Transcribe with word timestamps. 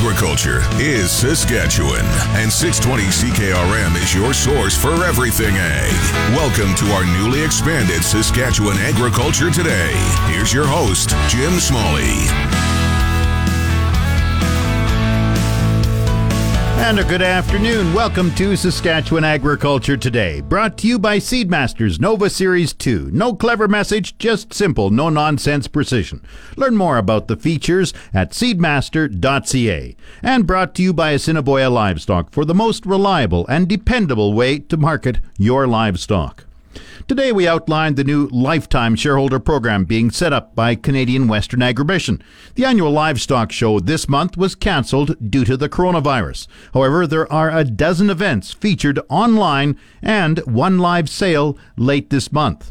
agriculture 0.00 0.62
is 0.80 1.10
Saskatchewan, 1.10 2.06
and 2.40 2.50
620 2.50 3.04
CKRM 3.04 4.02
is 4.02 4.14
your 4.14 4.32
source 4.32 4.74
for 4.74 5.04
everything 5.04 5.54
ag. 5.58 5.92
Welcome 6.34 6.74
to 6.76 6.86
our 6.92 7.04
newly 7.04 7.44
expanded 7.44 8.02
Saskatchewan 8.02 8.78
Agriculture 8.78 9.50
Today. 9.50 9.92
Here's 10.32 10.54
your 10.54 10.66
host, 10.66 11.10
Jim 11.28 11.60
Smalley. 11.60 12.59
And 16.82 16.98
a 16.98 17.04
good 17.04 17.20
afternoon. 17.20 17.92
Welcome 17.92 18.34
to 18.36 18.56
Saskatchewan 18.56 19.22
Agriculture 19.22 19.98
Today, 19.98 20.40
brought 20.40 20.78
to 20.78 20.88
you 20.88 20.98
by 20.98 21.18
Seedmasters 21.18 22.00
Nova 22.00 22.30
Series 22.30 22.72
2. 22.72 23.10
No 23.12 23.34
clever 23.34 23.68
message, 23.68 24.16
just 24.16 24.54
simple, 24.54 24.90
no 24.90 25.10
nonsense 25.10 25.68
precision. 25.68 26.22
Learn 26.56 26.76
more 26.76 26.96
about 26.96 27.28
the 27.28 27.36
features 27.36 27.92
at 28.14 28.30
seedmaster.ca. 28.30 29.96
And 30.22 30.46
brought 30.46 30.74
to 30.76 30.82
you 30.82 30.94
by 30.94 31.10
Assiniboia 31.10 31.68
Livestock 31.68 32.32
for 32.32 32.46
the 32.46 32.54
most 32.54 32.86
reliable 32.86 33.46
and 33.48 33.68
dependable 33.68 34.32
way 34.32 34.58
to 34.58 34.76
market 34.78 35.20
your 35.36 35.66
livestock. 35.66 36.46
Today 37.08 37.32
we 37.32 37.48
outlined 37.48 37.96
the 37.96 38.04
new 38.04 38.28
lifetime 38.28 38.94
shareholder 38.94 39.40
program 39.40 39.84
being 39.84 40.10
set 40.10 40.32
up 40.32 40.54
by 40.54 40.76
Canadian 40.76 41.26
Western 41.26 41.60
Agribition. 41.60 42.22
The 42.54 42.64
annual 42.64 42.92
livestock 42.92 43.50
show 43.50 43.80
this 43.80 44.08
month 44.08 44.36
was 44.36 44.54
cancelled 44.54 45.30
due 45.30 45.44
to 45.44 45.56
the 45.56 45.68
coronavirus. 45.68 46.46
However, 46.72 47.06
there 47.06 47.30
are 47.32 47.50
a 47.50 47.64
dozen 47.64 48.10
events 48.10 48.52
featured 48.52 49.00
online 49.08 49.76
and 50.00 50.38
one 50.40 50.78
live 50.78 51.08
sale 51.08 51.58
late 51.76 52.10
this 52.10 52.30
month. 52.30 52.70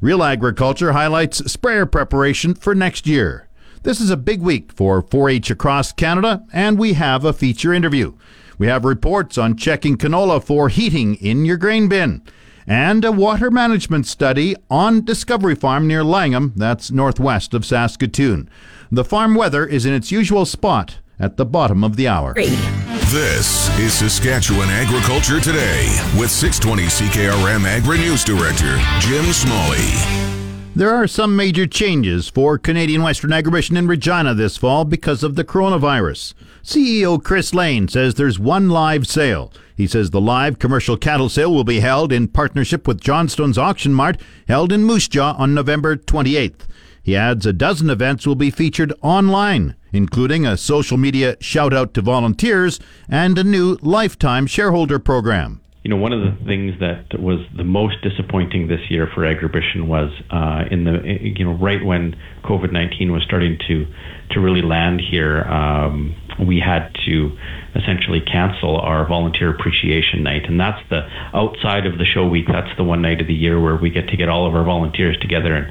Real 0.00 0.22
Agriculture 0.22 0.92
highlights 0.92 1.50
sprayer 1.50 1.86
preparation 1.86 2.54
for 2.54 2.74
next 2.74 3.06
year. 3.06 3.48
This 3.84 4.00
is 4.00 4.10
a 4.10 4.16
big 4.16 4.42
week 4.42 4.72
for 4.72 5.00
4 5.02 5.30
H 5.30 5.50
across 5.50 5.92
Canada, 5.92 6.44
and 6.52 6.78
we 6.78 6.92
have 6.92 7.24
a 7.24 7.32
feature 7.32 7.72
interview. 7.72 8.12
We 8.58 8.66
have 8.66 8.84
reports 8.84 9.38
on 9.38 9.56
checking 9.56 9.96
canola 9.96 10.42
for 10.42 10.68
heating 10.68 11.14
in 11.14 11.44
your 11.44 11.56
grain 11.56 11.88
bin 11.88 12.22
and 12.68 13.02
a 13.02 13.10
water 13.10 13.50
management 13.50 14.06
study 14.06 14.54
on 14.70 15.02
Discovery 15.02 15.54
Farm 15.54 15.86
near 15.86 16.04
Langham, 16.04 16.52
that's 16.54 16.90
northwest 16.90 17.54
of 17.54 17.64
Saskatoon. 17.64 18.48
The 18.92 19.04
farm 19.04 19.34
weather 19.34 19.66
is 19.66 19.86
in 19.86 19.94
its 19.94 20.12
usual 20.12 20.44
spot 20.44 20.98
at 21.18 21.38
the 21.38 21.46
bottom 21.46 21.82
of 21.82 21.96
the 21.96 22.06
hour. 22.06 22.34
This 22.34 23.78
is 23.78 23.94
Saskatchewan 23.94 24.68
Agriculture 24.68 25.40
Today 25.40 25.86
with 26.18 26.30
620 26.30 26.84
CKRM 26.84 27.64
Agri 27.64 27.98
News 27.98 28.22
Director 28.22 28.76
Jim 29.00 29.24
Smalley. 29.32 30.28
There 30.76 30.94
are 30.94 31.08
some 31.08 31.34
major 31.34 31.66
changes 31.66 32.28
for 32.28 32.58
Canadian 32.58 33.02
Western 33.02 33.30
Agribition 33.30 33.76
in 33.76 33.88
Regina 33.88 34.34
this 34.34 34.58
fall 34.58 34.84
because 34.84 35.22
of 35.22 35.34
the 35.34 35.44
coronavirus. 35.44 36.34
CEO 36.62 37.22
Chris 37.22 37.54
Lane 37.54 37.88
says 37.88 38.14
there's 38.14 38.38
one 38.38 38.68
live 38.68 39.06
sale. 39.06 39.52
He 39.76 39.86
says 39.86 40.10
the 40.10 40.20
live 40.20 40.58
commercial 40.58 40.96
cattle 40.96 41.28
sale 41.28 41.52
will 41.54 41.64
be 41.64 41.80
held 41.80 42.12
in 42.12 42.28
partnership 42.28 42.88
with 42.88 43.00
Johnstone's 43.00 43.58
Auction 43.58 43.94
Mart, 43.94 44.20
held 44.48 44.72
in 44.72 44.84
Moose 44.84 45.08
Jaw 45.08 45.34
on 45.38 45.54
November 45.54 45.96
28th. 45.96 46.66
He 47.02 47.16
adds 47.16 47.46
a 47.46 47.52
dozen 47.52 47.88
events 47.88 48.26
will 48.26 48.34
be 48.34 48.50
featured 48.50 48.92
online, 49.00 49.76
including 49.92 50.44
a 50.44 50.56
social 50.56 50.96
media 50.96 51.36
shout 51.40 51.72
out 51.72 51.94
to 51.94 52.02
volunteers 52.02 52.78
and 53.08 53.38
a 53.38 53.44
new 53.44 53.78
lifetime 53.80 54.46
shareholder 54.46 54.98
program 54.98 55.60
you 55.84 55.90
know, 55.90 55.96
one 55.96 56.12
of 56.12 56.20
the 56.20 56.44
things 56.44 56.74
that 56.80 57.20
was 57.20 57.38
the 57.56 57.62
most 57.62 58.02
disappointing 58.02 58.66
this 58.66 58.80
year 58.90 59.08
for 59.14 59.22
Agribition 59.22 59.86
was 59.86 60.10
uh, 60.30 60.64
in 60.70 60.84
the, 60.84 60.98
you 61.04 61.44
know, 61.44 61.52
right 61.52 61.84
when 61.84 62.16
COVID 62.44 62.72
19 62.72 63.12
was 63.12 63.22
starting 63.22 63.58
to, 63.68 63.86
to 64.32 64.40
really 64.40 64.60
land 64.60 65.00
here, 65.00 65.42
um, 65.42 66.16
we 66.44 66.58
had 66.58 66.90
to 67.06 67.36
essentially 67.76 68.20
cancel 68.20 68.76
our 68.76 69.06
volunteer 69.06 69.50
appreciation 69.50 70.24
night. 70.24 70.46
And 70.48 70.58
that's 70.58 70.80
the 70.90 71.06
outside 71.32 71.86
of 71.86 71.96
the 71.96 72.04
show 72.04 72.26
week, 72.26 72.46
that's 72.48 72.76
the 72.76 72.84
one 72.84 73.00
night 73.00 73.20
of 73.20 73.28
the 73.28 73.34
year 73.34 73.60
where 73.60 73.76
we 73.76 73.90
get 73.90 74.08
to 74.08 74.16
get 74.16 74.28
all 74.28 74.48
of 74.48 74.56
our 74.56 74.64
volunteers 74.64 75.16
together 75.20 75.54
and, 75.54 75.66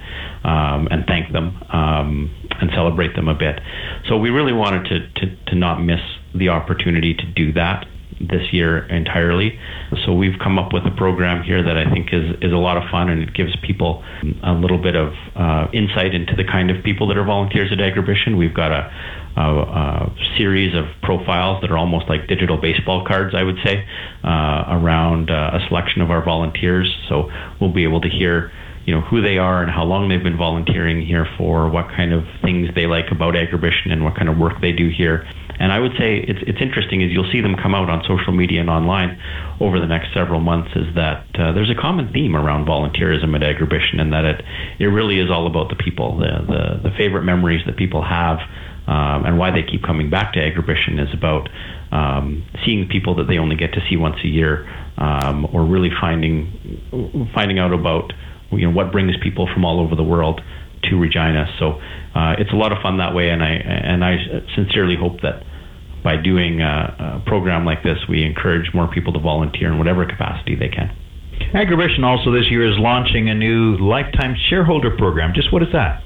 um, 0.46 0.88
and 0.90 1.06
thank 1.06 1.34
them 1.34 1.62
um, 1.70 2.34
and 2.62 2.72
celebrate 2.74 3.14
them 3.16 3.28
a 3.28 3.36
bit. 3.36 3.60
So 4.08 4.18
we 4.18 4.30
really 4.30 4.54
wanted 4.54 4.86
to, 4.86 5.26
to, 5.26 5.36
to 5.48 5.56
not 5.56 5.82
miss 5.82 6.00
the 6.34 6.48
opportunity 6.50 7.14
to 7.14 7.26
do 7.36 7.52
that 7.54 7.86
this 8.20 8.52
year 8.52 8.86
entirely. 8.88 9.60
So 10.06 10.14
we've 10.14 10.38
come 10.40 10.58
up 10.58 10.74
with 10.74 10.84
a 10.86 10.92
program 10.92 11.44
here 11.44 11.62
that 11.64 11.78
I 11.78 11.90
think 11.92 12.10
is, 12.12 12.36
is 12.42 12.52
a 12.52 12.58
lot 12.58 12.78
of 12.78 12.90
fun 12.90 13.10
and 13.10 13.22
it 13.22 13.34
gives 13.34 13.56
people 13.58 14.04
a 14.44 14.54
little 14.54 14.82
bit 14.82 14.96
of 14.96 15.14
uh, 15.36 15.68
insight 15.72 16.16
into 16.16 16.36
the 16.36 16.44
kind 16.44 16.72
of 16.72 16.84
people 16.84 17.08
that 17.08 17.18
are 17.18 17.24
volunteers 17.24 17.72
at 17.72 17.78
Agribition. 17.78 18.38
We've 18.38 18.54
got 18.54 18.72
a, 18.72 18.92
a, 19.38 19.42
a, 19.42 20.16
series 20.38 20.76
of 20.76 20.86
profiles 21.04 21.62
that 21.62 21.72
are 21.72 21.78
almost 21.78 22.10
like 22.10 22.28
digital 22.28 22.58
baseball 22.58 23.06
cards, 23.06 23.36
I 23.36 23.44
would 23.44 23.58
say, 23.64 23.86
uh, 24.24 24.64
around 24.68 25.30
uh, 25.30 25.52
a 25.54 25.68
selection 25.68 26.02
of 26.02 26.10
our 26.10 26.24
volunteers. 26.24 26.94
So 27.10 27.30
we'll 27.62 27.74
be 27.74 27.84
able 27.84 28.02
to 28.02 28.10
hear 28.10 28.52
you 28.86 28.96
know 28.96 29.02
who 29.02 29.22
they 29.22 29.38
are 29.38 29.62
and 29.62 29.70
how 29.70 29.84
long 29.84 30.08
they've 30.08 30.24
been 30.24 30.38
volunteering 30.38 31.06
here 31.06 31.28
for, 31.38 31.70
what 31.70 31.90
kind 31.90 32.14
of 32.14 32.24
things 32.42 32.70
they 32.74 32.88
like 32.88 33.12
about 33.12 33.36
Agribition 33.36 33.92
and 33.92 34.04
what 34.04 34.16
kind 34.16 34.30
of 34.30 34.38
work 34.38 34.62
they 34.62 34.72
do 34.72 34.90
here. 34.90 35.28
And 35.60 35.72
I 35.72 35.80
would 35.80 35.94
say 35.98 36.18
it's 36.18 36.40
it's 36.46 36.62
interesting 36.62 37.02
is 37.02 37.12
you'll 37.12 37.32
see 37.32 37.42
them 37.42 37.56
come 37.56 37.74
out 37.74 37.90
on 37.90 38.04
social 38.08 38.32
media 38.32 38.62
and 38.62 38.70
online 38.70 39.20
over 39.60 39.80
the 39.80 39.88
next 39.88 40.14
several 40.14 40.40
months. 40.40 40.72
Is 40.76 40.94
that 40.96 41.26
uh, 41.34 41.52
there's 41.52 41.70
a 41.70 41.76
common 41.80 42.12
theme 42.14 42.36
around 42.36 42.66
volunteerism 42.66 43.36
at 43.36 43.42
Agribition, 43.42 44.00
and 44.00 44.14
that 44.14 44.26
it 44.26 44.42
it 44.80 44.88
really 44.88 45.20
is 45.20 45.32
all 45.32 45.48
about 45.48 45.70
the 45.70 45.76
people, 45.76 46.18
the 46.18 46.46
the, 46.46 46.90
the 46.90 46.96
favorite 46.96 47.24
memories 47.24 47.66
that 47.66 47.78
people 47.78 48.04
have. 48.04 48.40
Um, 48.88 49.26
and 49.26 49.38
why 49.38 49.52
they 49.52 49.64
keep 49.64 49.84
coming 49.84 50.10
back 50.10 50.32
to 50.34 50.40
Agribition 50.40 50.98
is 51.06 51.14
about 51.14 51.50
um, 51.92 52.46
seeing 52.66 52.88
people 52.88 53.16
that 53.16 53.28
they 53.28 53.38
only 53.38 53.58
get 53.58 53.74
to 53.74 53.82
see 53.90 53.98
once 53.98 54.16
a 54.24 54.28
year, 54.28 54.66
um, 54.98 55.46
or 55.52 55.66
really 55.66 55.92
finding 56.00 57.30
finding 57.34 57.60
out 57.60 57.74
about 57.74 58.14
you 58.52 58.66
know 58.66 58.74
what 58.74 58.92
brings 58.92 59.16
people 59.22 59.50
from 59.54 59.66
all 59.66 59.82
over 59.82 59.96
the 59.96 60.04
world 60.04 60.40
to 60.90 61.00
Regina. 61.00 61.46
So 61.60 61.80
uh, 62.16 62.36
it's 62.38 62.52
a 62.52 62.56
lot 62.56 62.72
of 62.72 62.82
fun 62.82 62.98
that 62.98 63.14
way, 63.14 63.30
and 63.30 63.44
I 63.44 63.52
and 63.52 64.04
I 64.04 64.18
sincerely 64.56 64.96
hope 64.96 65.22
that 65.22 65.44
by 66.04 66.16
doing 66.18 66.62
a, 66.62 67.22
a 67.24 67.30
program 67.30 67.66
like 67.66 67.84
this, 67.84 67.98
we 68.08 68.24
encourage 68.24 68.74
more 68.74 68.88
people 68.88 69.14
to 69.14 69.20
volunteer 69.20 69.72
in 69.72 69.78
whatever 69.78 70.06
capacity 70.06 70.56
they 70.56 70.70
can. 70.70 70.96
Agribition 71.54 72.04
also 72.04 72.32
this 72.32 72.50
year 72.50 72.66
is 72.70 72.78
launching 72.78 73.30
a 73.30 73.36
new 73.36 73.78
lifetime 73.78 74.36
shareholder 74.50 74.96
program. 74.98 75.34
Just 75.36 75.52
what 75.52 75.62
is 75.62 75.70
that? 75.74 76.04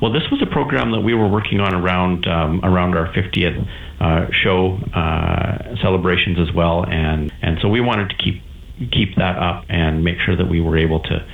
Well, 0.00 0.12
this 0.12 0.22
was 0.30 0.40
a 0.42 0.46
program 0.46 0.92
that 0.92 1.00
we 1.00 1.14
were 1.14 1.28
working 1.28 1.60
on 1.60 1.74
around 1.74 2.26
um, 2.26 2.60
around 2.64 2.96
our 2.96 3.12
50th 3.12 3.66
uh, 4.00 4.26
show 4.42 4.78
uh, 4.94 5.76
celebrations 5.82 6.38
as 6.38 6.54
well, 6.54 6.84
and 6.84 7.32
and 7.42 7.58
so 7.60 7.68
we 7.68 7.80
wanted 7.80 8.10
to 8.10 8.16
keep 8.16 8.42
keep 8.92 9.16
that 9.16 9.36
up 9.36 9.64
and 9.68 10.04
make 10.04 10.18
sure 10.24 10.36
that 10.36 10.48
we 10.48 10.60
were 10.60 10.78
able 10.78 11.00
to 11.00 11.26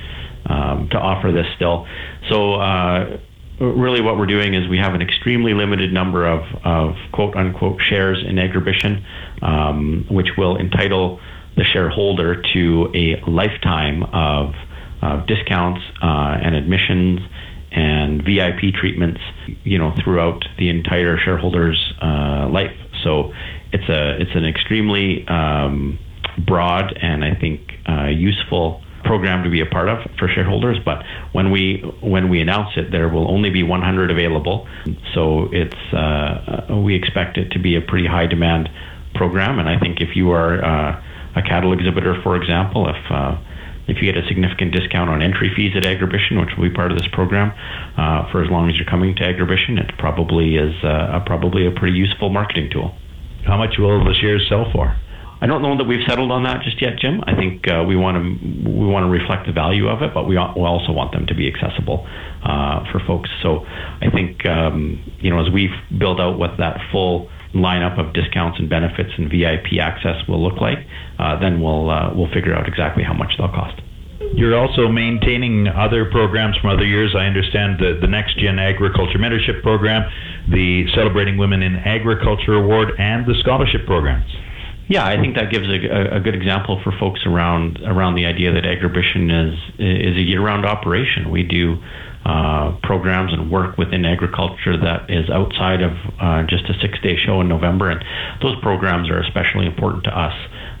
um, 0.45 0.89
to 0.91 0.97
offer 0.97 1.31
this 1.31 1.47
still. 1.55 1.87
So 2.29 2.55
uh, 2.55 3.17
really 3.59 4.01
what 4.01 4.17
we're 4.17 4.25
doing 4.25 4.53
is 4.53 4.67
we 4.67 4.77
have 4.77 4.93
an 4.93 5.01
extremely 5.01 5.53
limited 5.53 5.93
number 5.93 6.25
of, 6.25 6.43
of 6.63 6.95
quote 7.13 7.35
unquote 7.35 7.81
shares 7.81 8.23
in 8.25 8.35
Agribition, 8.35 9.03
um, 9.41 10.05
which 10.09 10.29
will 10.37 10.57
entitle 10.57 11.19
the 11.55 11.63
shareholder 11.63 12.41
to 12.53 12.91
a 12.93 13.29
lifetime 13.29 14.03
of, 14.03 14.53
of 15.01 15.27
discounts 15.27 15.81
uh, 16.01 16.37
and 16.41 16.55
admissions 16.55 17.19
and 17.71 18.23
VIP 18.23 18.73
treatments, 18.73 19.19
you 19.63 19.77
know, 19.77 19.93
throughout 20.03 20.45
the 20.57 20.69
entire 20.69 21.17
shareholder's 21.17 21.93
uh, 22.01 22.47
life. 22.49 22.75
So 23.03 23.33
it's 23.71 23.87
a 23.89 24.21
it's 24.21 24.31
an 24.33 24.45
extremely 24.45 25.27
um, 25.27 25.99
broad 26.45 26.97
and 27.01 27.23
I 27.23 27.35
think 27.35 27.71
uh, 27.87 28.07
useful 28.07 28.81
program 29.05 29.43
to 29.43 29.49
be 29.49 29.61
a 29.61 29.65
part 29.65 29.87
of 29.87 29.99
for 30.17 30.27
shareholders. 30.27 30.77
But 30.83 31.03
when 31.31 31.51
we 31.51 31.81
when 32.01 32.29
we 32.29 32.41
announce 32.41 32.75
it, 32.75 32.91
there 32.91 33.09
will 33.09 33.29
only 33.29 33.49
be 33.49 33.63
100 33.63 34.11
available. 34.11 34.67
So 35.13 35.49
it's 35.51 35.75
uh, 35.93 35.97
uh, 35.97 36.77
we 36.77 36.95
expect 36.95 37.37
it 37.37 37.51
to 37.51 37.59
be 37.59 37.75
a 37.75 37.81
pretty 37.81 38.07
high 38.07 38.27
demand 38.27 38.69
program. 39.13 39.59
And 39.59 39.69
I 39.69 39.79
think 39.79 40.01
if 40.01 40.15
you 40.15 40.31
are 40.31 40.63
uh, 40.63 41.03
a 41.35 41.41
cattle 41.41 41.73
exhibitor, 41.73 42.21
for 42.23 42.35
example, 42.35 42.89
if 42.89 43.11
uh, 43.11 43.37
if 43.87 44.01
you 44.01 44.11
get 44.11 44.17
a 44.17 44.27
significant 44.27 44.73
discount 44.73 45.09
on 45.09 45.21
entry 45.21 45.51
fees 45.55 45.73
at 45.77 45.83
Agribition, 45.83 46.41
which 46.41 46.49
will 46.57 46.67
be 46.67 46.73
part 46.73 46.91
of 46.91 46.97
this 46.97 47.07
program, 47.13 47.53
uh, 47.97 48.29
for 48.31 48.43
as 48.43 48.49
long 48.49 48.69
as 48.69 48.75
you're 48.75 48.89
coming 48.89 49.15
to 49.15 49.21
Agribition, 49.21 49.77
it 49.77 49.95
probably 49.97 50.55
is 50.55 50.73
uh, 50.83 51.21
a, 51.21 51.23
probably 51.25 51.67
a 51.67 51.71
pretty 51.71 51.95
useful 51.95 52.29
marketing 52.29 52.69
tool. 52.71 52.95
How 53.45 53.57
much 53.57 53.77
will 53.77 54.03
the 54.03 54.15
shares 54.15 54.45
sell 54.49 54.65
for? 54.73 54.97
I 55.41 55.47
don't 55.47 55.61
know 55.61 55.77
that 55.77 55.83
we've 55.83 56.05
settled 56.07 56.31
on 56.31 56.43
that 56.43 56.63
just 56.63 56.81
yet, 56.81 56.97
Jim. 56.97 57.21
I 57.27 57.35
think 57.35 57.67
uh, 57.67 57.83
we 57.83 57.95
want 57.95 58.15
to 58.15 58.69
we 58.69 58.87
want 58.87 59.03
to 59.03 59.09
reflect 59.09 59.47
the 59.47 59.53
value 59.53 59.87
of 59.87 60.01
it, 60.01 60.13
but 60.13 60.27
we, 60.27 60.37
also 60.37 60.91
want 60.91 61.11
them 61.11 61.27
to 61.27 61.35
be 61.35 61.51
accessible 61.51 62.07
uh, 62.43 62.83
for 62.91 62.99
folks. 63.05 63.29
So 63.43 63.65
I 63.67 64.09
think 64.13 64.45
um, 64.45 65.03
you 65.19 65.29
know 65.29 65.45
as 65.45 65.51
we 65.51 65.69
build 65.97 66.21
out 66.21 66.39
what 66.39 66.57
that 66.59 66.79
full 66.91 67.29
lineup 67.53 67.99
of 67.99 68.13
discounts 68.13 68.59
and 68.59 68.69
benefits 68.69 69.11
and 69.17 69.29
VIP 69.29 69.79
access 69.79 70.15
will 70.27 70.43
look 70.43 70.59
like, 70.59 70.79
uh, 71.19 71.39
then 71.39 71.61
we'll 71.61 71.89
uh, 71.89 72.13
we'll 72.15 72.31
figure 72.31 72.55
out 72.55 72.67
exactly 72.67 73.03
how 73.03 73.13
much 73.13 73.35
they'll 73.37 73.49
cost. 73.49 73.81
You're 74.33 74.55
also 74.57 74.87
maintaining 74.87 75.67
other 75.67 76.05
programs 76.05 76.55
from 76.57 76.69
other 76.69 76.85
years. 76.85 77.13
I 77.15 77.25
understand 77.25 77.79
the, 77.79 77.99
the 77.99 78.07
Next 78.07 78.39
Gen 78.39 78.59
Agriculture 78.59 79.19
Mentorship 79.19 79.61
Program, 79.61 80.09
the 80.49 80.87
Celebrating 80.95 81.37
Women 81.37 81.61
in 81.61 81.75
Agriculture 81.75 82.53
Award, 82.53 82.91
and 82.97 83.25
the 83.25 83.35
scholarship 83.41 83.85
programs. 83.85 84.31
Yeah, 84.87 85.05
I 85.05 85.15
think 85.19 85.35
that 85.35 85.49
gives 85.49 85.67
a, 85.67 86.17
a, 86.17 86.19
good 86.19 86.35
example 86.35 86.79
for 86.83 86.93
folks 86.99 87.21
around 87.25 87.79
around 87.83 88.13
the 88.13 88.25
idea 88.25 88.53
that 88.53 88.63
agribition 88.63 89.33
is 89.33 89.59
is 89.79 90.15
a 90.15 90.21
year-round 90.21 90.63
operation. 90.63 91.31
We 91.31 91.41
do 91.41 91.81
uh, 92.23 92.77
programs 92.83 93.33
and 93.33 93.49
work 93.49 93.77
within 93.79 94.05
agriculture 94.05 94.77
that 94.77 95.09
is 95.09 95.29
outside 95.29 95.81
of 95.81 95.91
uh, 96.21 96.43
just 96.47 96.65
a 96.69 96.73
six-day 96.81 97.17
show 97.25 97.41
in 97.41 97.47
November, 97.47 97.89
and 97.89 98.03
those 98.43 98.59
programs 98.61 99.09
are 99.09 99.19
especially 99.21 99.65
important 99.65 100.03
to 100.03 100.11
us 100.11 100.33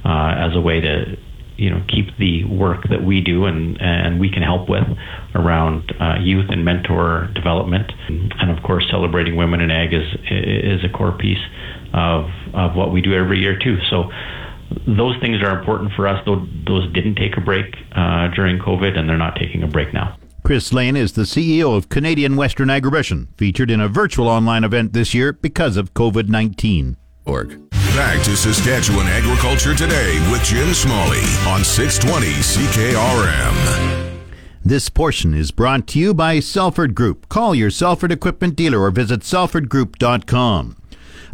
uh, 0.05 0.35
as 0.37 0.55
a 0.55 0.61
way 0.61 0.81
to 0.81 1.17
you 1.57 1.69
know 1.69 1.81
keep 1.87 2.15
the 2.19 2.43
work 2.43 2.83
that 2.89 3.03
we 3.03 3.21
do 3.21 3.45
and 3.45 3.81
and 3.81 4.19
we 4.19 4.29
can 4.29 4.43
help 4.43 4.69
with 4.69 4.83
around 5.33 5.93
uh, 5.99 6.15
youth 6.21 6.49
and 6.49 6.65
mentor 6.65 7.29
development 7.33 7.91
and 8.09 8.51
of 8.51 8.61
course 8.63 8.85
celebrating 8.91 9.35
women 9.37 9.61
in 9.61 9.71
ag 9.71 9.93
is 9.93 10.03
is 10.29 10.83
a 10.83 10.89
core 10.89 11.17
piece 11.17 11.39
of 11.95 12.25
of 12.53 12.75
what 12.75 12.91
we 12.91 13.01
do 13.01 13.13
every 13.13 13.39
year 13.39 13.57
too 13.57 13.77
so 13.89 14.09
those 14.87 15.15
things 15.21 15.41
are 15.41 15.57
important 15.57 15.91
for 15.95 16.07
us 16.07 16.21
though 16.25 16.45
those 16.67 16.91
didn't 16.93 17.15
take 17.15 17.37
a 17.37 17.41
break 17.41 17.73
uh, 17.93 18.27
during 18.35 18.59
covid 18.59 18.97
and 18.97 19.07
they're 19.07 19.17
not 19.17 19.35
taking 19.35 19.63
a 19.63 19.67
break 19.67 19.93
now 19.93 20.17
Chris 20.43 20.71
Lane 20.71 20.95
is 20.95 21.13
the 21.13 21.23
CEO 21.23 21.75
of 21.75 21.89
Canadian 21.89 22.35
Western 22.35 22.67
Agribition, 22.67 23.29
featured 23.35 23.71
in 23.71 23.81
a 23.81 23.87
virtual 23.87 24.27
online 24.27 24.63
event 24.63 24.93
this 24.93 25.11
year 25.11 25.33
because 25.33 25.75
of 25.75 25.95
COVID 25.95 26.29
19. 26.29 26.97
Org. 27.25 27.69
Back 27.95 28.23
to 28.25 28.37
Saskatchewan 28.37 29.07
Agriculture 29.07 29.73
Today 29.73 30.19
with 30.31 30.43
Jim 30.43 30.71
Smalley 30.75 31.23
on 31.47 31.63
620 31.63 32.27
CKRM. 32.27 34.05
This 34.63 34.89
portion 34.89 35.33
is 35.33 35.51
brought 35.51 35.87
to 35.87 35.99
you 35.99 36.13
by 36.13 36.39
Salford 36.39 36.93
Group. 36.93 37.29
Call 37.29 37.55
your 37.55 37.71
Salford 37.71 38.11
equipment 38.11 38.55
dealer 38.55 38.81
or 38.81 38.91
visit 38.91 39.21
salfordgroup.com. 39.21 40.77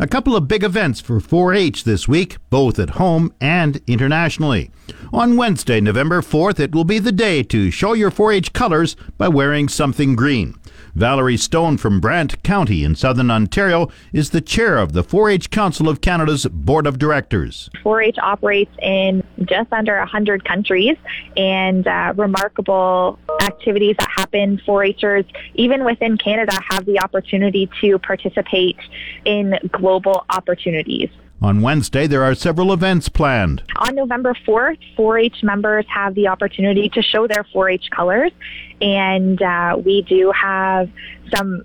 A 0.02 0.08
couple 0.08 0.36
of 0.36 0.48
big 0.48 0.64
events 0.64 1.00
for 1.00 1.20
4 1.20 1.54
H 1.54 1.84
this 1.84 2.08
week, 2.08 2.38
both 2.50 2.80
at 2.80 2.98
home 2.98 3.32
and 3.40 3.80
internationally. 3.86 4.72
On 5.14 5.38
Wednesday, 5.38 5.80
November 5.80 6.22
4th, 6.22 6.60
it 6.60 6.74
will 6.74 6.86
be 6.86 6.98
the 6.98 7.12
day 7.12 7.44
to 7.44 7.70
show 7.70 7.94
your 7.94 8.10
4 8.10 8.32
H 8.32 8.52
colors 8.52 8.96
by 9.20 9.28
wearing 9.28 9.70
something 9.70 10.16
green. 10.16 10.56
Valerie 10.96 11.38
Stone 11.38 11.78
from 11.78 12.02
Brant 12.02 12.44
County 12.44 12.84
in 12.84 12.96
southern 12.96 13.32
Ontario 13.32 13.90
is 14.12 14.32
the 14.32 14.42
chair 14.42 14.78
of 14.78 14.92
the 14.92 15.04
4 15.04 15.30
H 15.30 15.50
Council 15.50 15.88
of 15.88 16.02
Canada's 16.02 16.46
Board 16.48 16.86
of 16.86 17.00
Directors. 17.00 17.70
4 17.82 18.02
H 18.02 18.18
operates 18.22 18.72
in 18.82 19.24
just 19.46 19.72
under 19.72 19.98
100 19.98 20.44
countries 20.44 20.98
and 21.38 21.88
uh, 21.88 22.14
remarkable 22.18 23.18
activities 23.42 23.96
that 24.00 24.10
happen. 24.10 24.62
4 24.66 24.88
Hers, 25.02 25.26
even 25.56 25.86
within 25.86 26.18
Canada, 26.18 26.60
have 26.70 26.86
the 26.86 27.00
opportunity 27.00 27.70
to 27.80 27.98
participate 28.00 28.78
in 29.24 29.58
global 29.72 30.26
opportunities. 30.30 31.10
On 31.42 31.62
Wednesday, 31.62 32.06
there 32.06 32.24
are 32.24 32.36
several 32.36 32.72
events 32.72 33.10
planned. 33.10 33.64
On 33.78 33.96
November 33.96 34.36
4th, 34.48 34.78
4 34.96 35.18
H 35.18 35.38
members 35.42 35.86
have 35.90 36.14
the 36.14 36.28
opportunity 36.28 36.88
to 36.90 37.02
show 37.02 37.26
their 37.28 37.44
4 37.52 37.70
H 37.70 37.90
colors, 37.90 38.32
and 38.82 39.42
uh, 39.42 39.78
we 39.84 40.02
do 40.02 40.32
have 40.32 40.90
some 41.34 41.64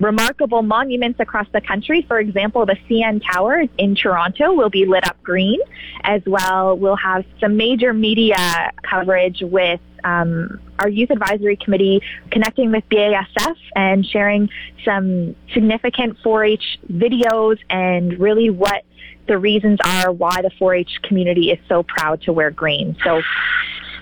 remarkable 0.00 0.62
monuments 0.62 1.20
across 1.20 1.46
the 1.52 1.60
country. 1.60 2.04
For 2.06 2.18
example, 2.18 2.66
the 2.66 2.76
CN 2.88 3.22
Tower 3.32 3.64
in 3.78 3.94
Toronto 3.94 4.52
will 4.52 4.70
be 4.70 4.86
lit 4.86 5.06
up 5.06 5.22
green. 5.22 5.60
As 6.02 6.22
well, 6.26 6.76
we'll 6.76 6.96
have 6.96 7.24
some 7.40 7.56
major 7.56 7.92
media 7.92 8.72
coverage 8.82 9.40
with 9.40 9.80
um, 10.04 10.60
our 10.78 10.88
youth 10.88 11.10
advisory 11.10 11.56
committee 11.56 12.02
connecting 12.30 12.70
with 12.70 12.84
BASF 12.90 13.56
and 13.74 14.04
sharing 14.04 14.50
some 14.84 15.34
significant 15.52 16.18
4-H 16.22 16.78
videos 16.92 17.58
and 17.70 18.18
really 18.18 18.50
what 18.50 18.84
the 19.26 19.38
reasons 19.38 19.78
are 19.82 20.12
why 20.12 20.42
the 20.42 20.50
4-H 20.60 21.00
community 21.02 21.50
is 21.50 21.58
so 21.68 21.82
proud 21.82 22.20
to 22.22 22.32
wear 22.32 22.50
green. 22.50 22.96
So 23.02 23.22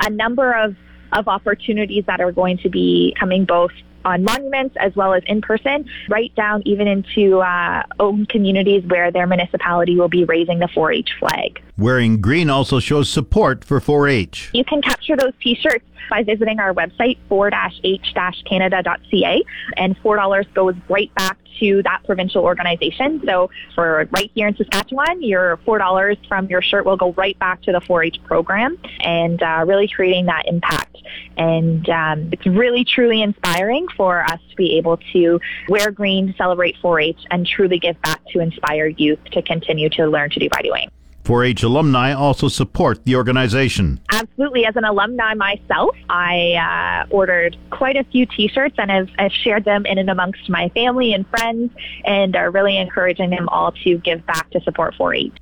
a 0.00 0.10
number 0.10 0.52
of, 0.52 0.74
of 1.12 1.28
opportunities 1.28 2.04
that 2.06 2.20
are 2.20 2.32
going 2.32 2.58
to 2.58 2.68
be 2.68 3.14
coming 3.18 3.44
both 3.44 3.72
on 4.04 4.24
monuments 4.24 4.76
as 4.80 4.94
well 4.96 5.14
as 5.14 5.22
in 5.26 5.40
person, 5.40 5.88
right 6.08 6.34
down 6.34 6.62
even 6.64 6.88
into 6.88 7.40
uh, 7.40 7.82
own 8.00 8.26
communities 8.26 8.84
where 8.86 9.10
their 9.10 9.26
municipality 9.26 9.96
will 9.96 10.08
be 10.08 10.24
raising 10.24 10.58
the 10.58 10.68
4 10.68 10.92
H 10.92 11.10
flag. 11.18 11.62
Wearing 11.78 12.20
green 12.20 12.50
also 12.50 12.80
shows 12.80 13.08
support 13.08 13.64
for 13.64 13.80
4 13.80 14.08
H. 14.08 14.50
You 14.52 14.64
can 14.64 14.82
capture 14.82 15.16
those 15.16 15.32
t 15.42 15.54
shirts 15.54 15.86
by 16.10 16.22
visiting 16.22 16.60
our 16.60 16.74
website, 16.74 17.16
4-h-canada.ca, 17.30 19.42
and 19.78 19.96
$4 20.02 20.54
goes 20.54 20.74
right 20.90 21.14
back 21.14 21.38
to 21.60 21.82
that 21.84 22.02
provincial 22.04 22.44
organization. 22.44 23.22
So 23.24 23.48
for 23.74 24.06
right 24.10 24.30
here 24.34 24.48
in 24.48 24.56
Saskatchewan, 24.56 25.22
your 25.22 25.56
$4 25.66 26.28
from 26.28 26.46
your 26.48 26.60
shirt 26.60 26.84
will 26.84 26.98
go 26.98 27.12
right 27.12 27.38
back 27.38 27.62
to 27.62 27.72
the 27.72 27.80
4-H 27.80 28.22
program 28.24 28.76
and 29.00 29.42
uh, 29.42 29.64
really 29.66 29.88
creating 29.88 30.26
that 30.26 30.46
impact. 30.46 30.98
And 31.38 31.88
um, 31.88 32.28
it's 32.32 32.46
really, 32.46 32.84
truly 32.84 33.22
inspiring 33.22 33.88
for 33.96 34.22
us 34.24 34.40
to 34.50 34.56
be 34.56 34.76
able 34.76 34.98
to 35.14 35.40
wear 35.68 35.90
green, 35.90 36.34
celebrate 36.36 36.76
4-H, 36.82 37.24
and 37.30 37.46
truly 37.46 37.78
give 37.78 37.98
back 38.02 38.20
to 38.32 38.40
inspire 38.40 38.88
youth 38.88 39.24
to 39.32 39.40
continue 39.40 39.88
to 39.90 40.06
learn 40.06 40.28
to 40.30 40.38
do 40.38 40.50
by 40.50 40.60
doing. 40.62 40.90
4 41.24 41.44
H 41.44 41.62
alumni 41.62 42.12
also 42.12 42.48
support 42.48 43.04
the 43.04 43.14
organization. 43.16 44.00
Absolutely. 44.10 44.66
As 44.66 44.74
an 44.76 44.84
alumni 44.84 45.34
myself, 45.34 45.96
I 46.08 47.04
uh, 47.06 47.14
ordered 47.14 47.56
quite 47.70 47.96
a 47.96 48.04
few 48.04 48.26
t 48.26 48.48
shirts 48.48 48.74
and 48.78 48.90
have, 48.90 49.08
have, 49.18 49.32
shared 49.32 49.64
them 49.64 49.86
in 49.86 49.98
and 49.98 50.10
amongst 50.10 50.48
my 50.48 50.68
family 50.70 51.14
and 51.14 51.26
friends 51.28 51.72
and 52.04 52.34
are 52.36 52.50
really 52.50 52.76
encouraging 52.76 53.30
them 53.30 53.48
all 53.48 53.72
to 53.84 53.98
give 53.98 54.24
back 54.26 54.50
to 54.50 54.60
support 54.62 54.94
4 54.96 55.14
H. 55.14 55.32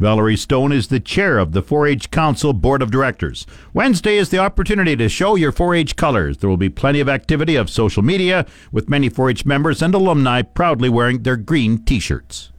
Valerie 0.00 0.36
Stone 0.36 0.72
is 0.72 0.88
the 0.88 0.98
chair 0.98 1.38
of 1.38 1.52
the 1.52 1.62
4 1.62 1.86
H 1.86 2.10
Council 2.10 2.52
Board 2.54 2.80
of 2.80 2.90
Directors. 2.90 3.46
Wednesday 3.74 4.16
is 4.16 4.30
the 4.30 4.38
opportunity 4.38 4.96
to 4.96 5.08
show 5.10 5.34
your 5.36 5.52
4 5.52 5.74
H 5.74 5.94
colors. 5.94 6.38
There 6.38 6.48
will 6.48 6.56
be 6.56 6.70
plenty 6.70 7.00
of 7.00 7.08
activity 7.08 7.54
of 7.54 7.68
social 7.68 8.02
media 8.02 8.46
with 8.72 8.88
many 8.88 9.08
4 9.08 9.30
H 9.30 9.44
members 9.44 9.82
and 9.82 9.94
alumni 9.94 10.42
proudly 10.42 10.88
wearing 10.88 11.22
their 11.22 11.36
green 11.36 11.84
t 11.84 12.00
shirts. 12.00 12.50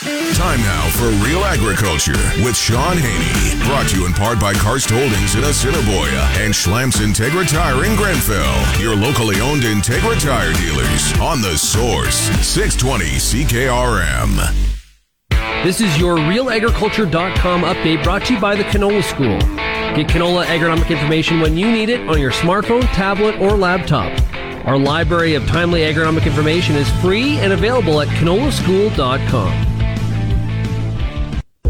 Time 0.00 0.60
now 0.60 0.88
for 0.92 1.10
Real 1.22 1.44
Agriculture 1.44 2.16
with 2.42 2.56
Sean 2.56 2.96
Haney. 2.96 3.62
Brought 3.66 3.86
to 3.90 3.98
you 3.98 4.06
in 4.06 4.14
part 4.14 4.40
by 4.40 4.54
Karst 4.54 4.88
Holdings 4.88 5.34
in 5.34 5.44
Assiniboia 5.44 6.22
and 6.38 6.54
Schlamps 6.54 7.04
Integra 7.04 7.46
Tire 7.46 7.84
in 7.84 7.94
Grenfell. 7.96 8.80
Your 8.80 8.96
locally 8.96 9.42
owned 9.42 9.64
Integra 9.64 10.18
Tire 10.18 10.54
dealers 10.54 11.12
on 11.20 11.42
the 11.42 11.54
source. 11.58 12.16
620 12.40 13.04
CKRM. 13.44 14.36
This 15.64 15.82
is 15.82 15.98
your 15.98 16.16
RealAgriculture.com 16.16 17.60
update 17.60 18.02
brought 18.02 18.24
to 18.24 18.34
you 18.34 18.40
by 18.40 18.56
the 18.56 18.64
Canola 18.64 19.04
School. 19.04 19.38
Get 19.94 20.06
canola 20.06 20.46
agronomic 20.46 20.88
information 20.88 21.40
when 21.40 21.58
you 21.58 21.70
need 21.70 21.90
it 21.90 22.08
on 22.08 22.18
your 22.18 22.32
smartphone, 22.32 22.90
tablet, 22.94 23.38
or 23.38 23.50
laptop. 23.50 24.18
Our 24.66 24.78
library 24.78 25.34
of 25.34 25.46
timely 25.46 25.80
agronomic 25.80 26.24
information 26.24 26.76
is 26.76 26.88
free 27.02 27.36
and 27.36 27.52
available 27.52 28.00
at 28.00 28.08
canolaschool.com. 28.08 29.69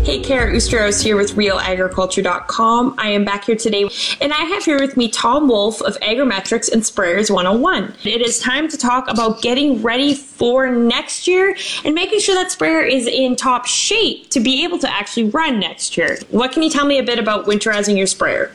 Hey, 0.03 0.19
Kara 0.19 0.51
Oosterhuis 0.51 1.03
here 1.03 1.15
with 1.15 1.37
RealAgriculture.com. 1.37 2.95
I 2.97 3.11
am 3.11 3.27
back 3.27 3.45
here 3.45 3.55
today, 3.55 3.87
and 4.23 4.33
I 4.33 4.45
have 4.45 4.65
here 4.65 4.81
with 4.81 4.97
me 4.97 5.11
Tom 5.11 5.47
Wolf 5.47 5.83
of 5.83 5.95
AgriMetrix 6.01 6.73
and 6.73 6.83
Sprayers 6.83 7.31
101. 7.31 7.95
It 8.05 8.23
is 8.23 8.41
time 8.41 8.67
to 8.69 8.79
talk 8.79 9.11
about 9.11 9.43
getting 9.43 9.83
ready 9.83 10.15
for 10.15 10.71
next 10.71 11.29
year 11.29 11.55
and 11.85 11.95
making 11.95 12.21
sure 12.21 12.35
that 12.35 12.51
sprayer 12.51 12.83
is 12.83 13.07
in 13.07 13.37
top 13.37 13.67
shape 13.67 14.31
to 14.31 14.41
be 14.41 14.65
able 14.65 14.79
to 14.79 14.91
actually 14.91 15.25
run 15.25 15.61
next 15.61 15.99
year. 15.99 16.17
What 16.31 16.53
can 16.53 16.63
you 16.63 16.71
tell 16.71 16.87
me 16.87 16.99
a 16.99 17.03
bit 17.03 17.19
about 17.19 17.45
winterizing 17.45 17.99
your 17.99 18.07
sprayer? 18.07 18.53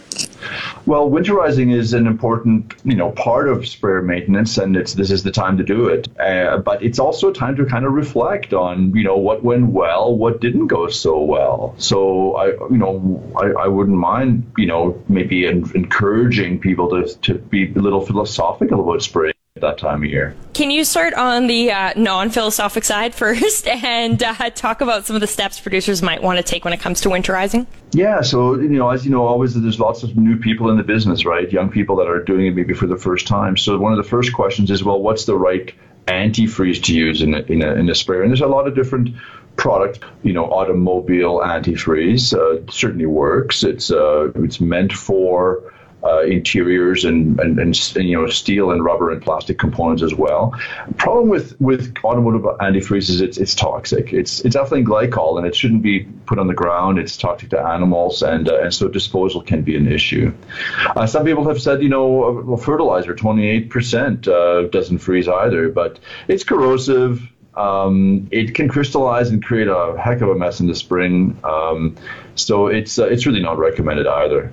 Well, 0.86 1.10
winterizing 1.10 1.74
is 1.74 1.94
an 1.94 2.08
important, 2.08 2.74
you 2.84 2.96
know, 2.96 3.12
part 3.12 3.48
of 3.48 3.68
sprayer 3.68 4.02
maintenance, 4.02 4.58
and 4.58 4.76
it's 4.76 4.94
this 4.94 5.12
is 5.12 5.24
the 5.24 5.32
time 5.32 5.58
to 5.58 5.64
do 5.64 5.88
it. 5.88 6.08
Uh, 6.20 6.58
but 6.58 6.84
it's 6.84 7.00
also 7.00 7.30
a 7.30 7.34
time 7.34 7.56
to 7.58 7.66
kind 7.66 7.86
of 7.86 7.94
reflect 7.94 8.54
on, 8.54 8.96
you 8.96 9.04
know, 9.04 9.18
what 9.18 9.44
went 9.44 9.68
well, 9.68 10.16
what 10.16 10.42
didn't 10.42 10.68
go 10.68 10.88
so 10.90 11.20
well. 11.20 11.76
So 11.78 12.36
I, 12.36 12.48
you 12.48 12.78
know, 12.78 13.34
I, 13.36 13.64
I 13.66 13.68
wouldn't 13.68 13.98
mind, 13.98 14.52
you 14.58 14.68
know, 14.68 15.04
maybe 15.08 15.46
encouraging 15.46 16.60
people 16.60 16.90
to 16.90 17.16
to 17.24 17.36
be 17.36 17.72
a 17.72 17.80
little 17.80 18.06
philosophical 18.06 18.82
about 18.82 19.02
spraying 19.02 19.35
that 19.62 19.78
time 19.78 20.04
of 20.04 20.10
year. 20.10 20.36
Can 20.54 20.70
you 20.70 20.84
start 20.84 21.14
on 21.14 21.48
the 21.48 21.72
uh, 21.72 21.94
non-philosophic 21.96 22.84
side 22.84 23.16
first 23.24 23.66
and 23.70 24.22
uh, 24.22 24.50
talk 24.50 24.82
about 24.82 25.06
some 25.06 25.16
of 25.16 25.22
the 25.22 25.28
steps 25.28 25.62
producers 25.62 26.02
might 26.02 26.22
want 26.22 26.36
to 26.36 26.44
take 26.44 26.66
when 26.66 26.74
it 26.74 26.82
comes 26.82 27.00
to 27.00 27.10
winterizing? 27.10 27.66
Yeah, 27.92 28.20
so 28.20 28.56
you 28.56 28.68
know, 28.68 28.90
as 28.90 29.06
you 29.06 29.12
know, 29.12 29.26
always 29.26 29.54
there's 29.54 29.80
lots 29.80 30.04
of 30.04 30.18
new 30.18 30.36
people 30.36 30.70
in 30.72 30.76
the 30.76 30.84
business, 30.84 31.24
right? 31.24 31.50
Young 31.50 31.70
people 31.70 31.96
that 31.96 32.08
are 32.08 32.22
doing 32.22 32.48
it 32.48 32.52
maybe 32.54 32.74
for 32.74 32.86
the 32.86 32.98
first 32.98 33.28
time. 33.28 33.56
So 33.56 33.78
one 33.78 33.94
of 33.94 33.98
the 33.98 34.04
first 34.04 34.34
questions 34.34 34.70
is, 34.70 34.84
well, 34.84 35.02
what's 35.02 35.24
the 35.24 35.38
right 35.38 35.74
antifreeze 36.08 36.84
to 36.84 36.94
use 36.94 37.22
in 37.22 37.34
a, 37.34 37.40
in 37.44 37.62
a, 37.62 37.76
in 37.76 37.90
a 37.90 37.96
sprayer? 37.96 38.24
And 38.24 38.32
there's 38.32 38.42
a 38.42 38.48
lot 38.48 38.68
of 38.68 38.76
different 38.76 39.16
product, 39.56 40.02
you 40.24 40.34
know, 40.34 40.52
automobile 40.52 41.40
antifreeze 41.40 42.34
uh, 42.34 42.70
certainly 42.70 43.06
works. 43.06 43.64
It's 43.64 43.90
uh, 43.90 44.34
it's 44.36 44.60
meant 44.60 44.92
for 44.92 45.72
uh, 46.06 46.22
interiors 46.22 47.04
and, 47.04 47.40
and, 47.40 47.60
and, 47.60 47.94
and, 47.96 48.08
you 48.08 48.16
know 48.16 48.28
steel 48.28 48.72
and 48.72 48.84
rubber 48.84 49.12
and 49.12 49.22
plastic 49.22 49.58
components 49.58 50.04
as 50.04 50.14
well. 50.14 50.54
Problem 50.98 51.30
with 51.30 51.60
with 51.60 51.96
automotive 52.04 52.44
antifreeze 52.60 53.10
is 53.10 53.22
it's 53.22 53.38
it's 53.38 53.56
toxic. 53.56 54.14
It's 54.14 54.42
it's 54.42 54.56
ethylene 54.56 54.86
glycol 54.86 55.38
and 55.38 55.48
it 55.48 55.56
shouldn't 55.56 55.82
be 55.82 56.04
put 56.26 56.38
on 56.38 56.48
the 56.48 56.54
ground. 56.54 57.00
It's 57.00 57.18
toxic 57.18 57.50
to 57.50 57.60
animals 57.60 58.22
and 58.22 58.48
uh, 58.48 58.62
and 58.62 58.74
so 58.74 58.88
disposal 58.88 59.42
can 59.42 59.64
be 59.64 59.76
an 59.76 59.92
issue. 59.92 60.34
Uh, 60.96 61.08
some 61.08 61.26
people 61.26 61.48
have 61.48 61.62
said 61.62 61.82
you 61.82 61.90
know 61.90 62.44
well, 62.46 62.58
fertilizer 62.58 63.16
28% 63.16 64.28
uh, 64.28 64.68
doesn't 64.70 65.00
freeze 65.00 65.28
either, 65.28 65.70
but 65.70 66.00
it's 66.28 66.44
corrosive. 66.44 67.22
Um, 67.56 68.28
it 68.32 68.54
can 68.54 68.68
crystallize 68.68 69.30
and 69.30 69.44
create 69.44 69.68
a 69.68 69.96
heck 69.98 70.22
of 70.22 70.30
a 70.30 70.36
mess 70.36 70.60
in 70.60 70.68
the 70.68 70.76
spring. 70.76 71.40
Um, 71.44 71.96
so 72.36 72.68
it's 72.68 73.00
uh, 73.00 73.06
it's 73.06 73.26
really 73.26 73.42
not 73.42 73.58
recommended 73.58 74.08
either. 74.08 74.52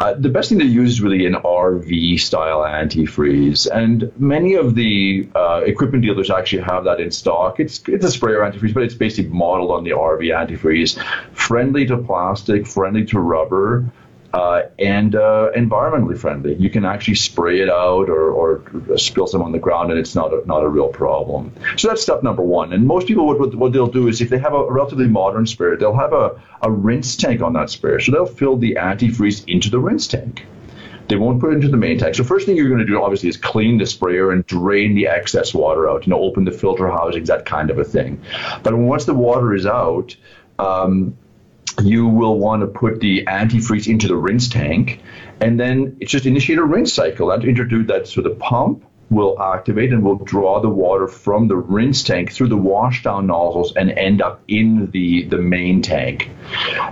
Uh, 0.00 0.14
the 0.14 0.30
best 0.30 0.48
thing 0.48 0.58
to 0.58 0.64
use 0.64 0.92
is 0.92 1.02
really 1.02 1.26
an 1.26 1.34
RV 1.34 2.18
style 2.20 2.60
antifreeze, 2.60 3.68
and 3.70 4.10
many 4.18 4.54
of 4.54 4.74
the 4.74 5.28
uh, 5.34 5.60
equipment 5.66 6.02
dealers 6.02 6.30
actually 6.30 6.62
have 6.62 6.84
that 6.84 7.00
in 7.00 7.10
stock. 7.10 7.60
It's 7.60 7.82
it's 7.86 8.06
a 8.06 8.10
sprayer 8.10 8.38
antifreeze, 8.38 8.72
but 8.72 8.82
it's 8.82 8.94
basically 8.94 9.30
modeled 9.30 9.70
on 9.70 9.84
the 9.84 9.90
RV 9.90 10.22
antifreeze, 10.22 10.98
friendly 11.32 11.84
to 11.84 11.98
plastic, 11.98 12.66
friendly 12.66 13.04
to 13.04 13.20
rubber 13.20 13.84
uh, 14.32 14.62
and 14.78 15.14
uh, 15.14 15.50
environmentally 15.56 16.16
friendly. 16.16 16.54
You 16.54 16.70
can 16.70 16.84
actually 16.84 17.16
spray 17.16 17.60
it 17.60 17.68
out 17.68 18.08
or, 18.08 18.30
or 18.30 18.98
spill 18.98 19.26
some 19.26 19.42
on 19.42 19.52
the 19.52 19.58
ground, 19.58 19.90
and 19.90 19.98
it's 19.98 20.14
not 20.14 20.32
a, 20.32 20.46
not 20.46 20.62
a 20.62 20.68
real 20.68 20.88
problem. 20.88 21.52
So 21.76 21.88
that's 21.88 22.02
step 22.02 22.22
number 22.22 22.42
one. 22.42 22.72
And 22.72 22.86
most 22.86 23.06
people, 23.08 23.26
what, 23.26 23.54
what 23.54 23.72
they'll 23.72 23.88
do 23.88 24.08
is 24.08 24.20
if 24.20 24.30
they 24.30 24.38
have 24.38 24.54
a 24.54 24.70
relatively 24.70 25.08
modern 25.08 25.46
sprayer, 25.46 25.76
they'll 25.76 25.96
have 25.96 26.12
a, 26.12 26.40
a 26.62 26.70
rinse 26.70 27.16
tank 27.16 27.42
on 27.42 27.54
that 27.54 27.70
sprayer. 27.70 27.98
So 27.98 28.12
they'll 28.12 28.26
fill 28.26 28.56
the 28.56 28.76
antifreeze 28.76 29.44
into 29.48 29.68
the 29.68 29.80
rinse 29.80 30.06
tank. 30.06 30.46
They 31.08 31.16
won't 31.16 31.40
put 31.40 31.50
it 31.50 31.56
into 31.56 31.68
the 31.68 31.76
main 31.76 31.98
tank. 31.98 32.14
So 32.14 32.22
first 32.22 32.46
thing 32.46 32.56
you're 32.56 32.68
going 32.68 32.80
to 32.80 32.86
do, 32.86 33.02
obviously, 33.02 33.28
is 33.28 33.36
clean 33.36 33.78
the 33.78 33.86
sprayer 33.86 34.30
and 34.30 34.46
drain 34.46 34.94
the 34.94 35.08
excess 35.08 35.52
water 35.52 35.90
out. 35.90 36.06
You 36.06 36.10
know, 36.10 36.20
open 36.20 36.44
the 36.44 36.52
filter 36.52 36.88
housings, 36.88 37.26
that 37.26 37.46
kind 37.46 37.68
of 37.68 37.80
a 37.80 37.84
thing. 37.84 38.22
But 38.62 38.76
once 38.76 39.06
the 39.06 39.14
water 39.14 39.52
is 39.52 39.66
out, 39.66 40.14
um, 40.60 41.16
you 41.86 42.06
will 42.06 42.38
want 42.38 42.62
to 42.62 42.66
put 42.66 43.00
the 43.00 43.24
antifreeze 43.26 43.86
into 43.86 44.08
the 44.08 44.16
rinse 44.16 44.48
tank 44.48 45.00
and 45.40 45.58
then 45.58 45.96
it's 46.00 46.10
just 46.10 46.26
initiate 46.26 46.58
a 46.58 46.64
rinse 46.64 46.92
cycle. 46.92 47.30
And 47.30 47.44
introduce 47.44 47.86
that 47.88 48.06
so 48.06 48.20
the 48.20 48.30
pump 48.30 48.84
will 49.10 49.40
activate 49.42 49.92
and 49.92 50.04
will 50.04 50.16
draw 50.16 50.60
the 50.60 50.68
water 50.68 51.08
from 51.08 51.48
the 51.48 51.56
rinse 51.56 52.04
tank 52.04 52.32
through 52.32 52.48
the 52.48 52.56
washdown 52.56 53.26
nozzles 53.26 53.74
and 53.74 53.90
end 53.90 54.22
up 54.22 54.40
in 54.46 54.88
the, 54.92 55.24
the 55.24 55.38
main 55.38 55.82
tank. 55.82 56.30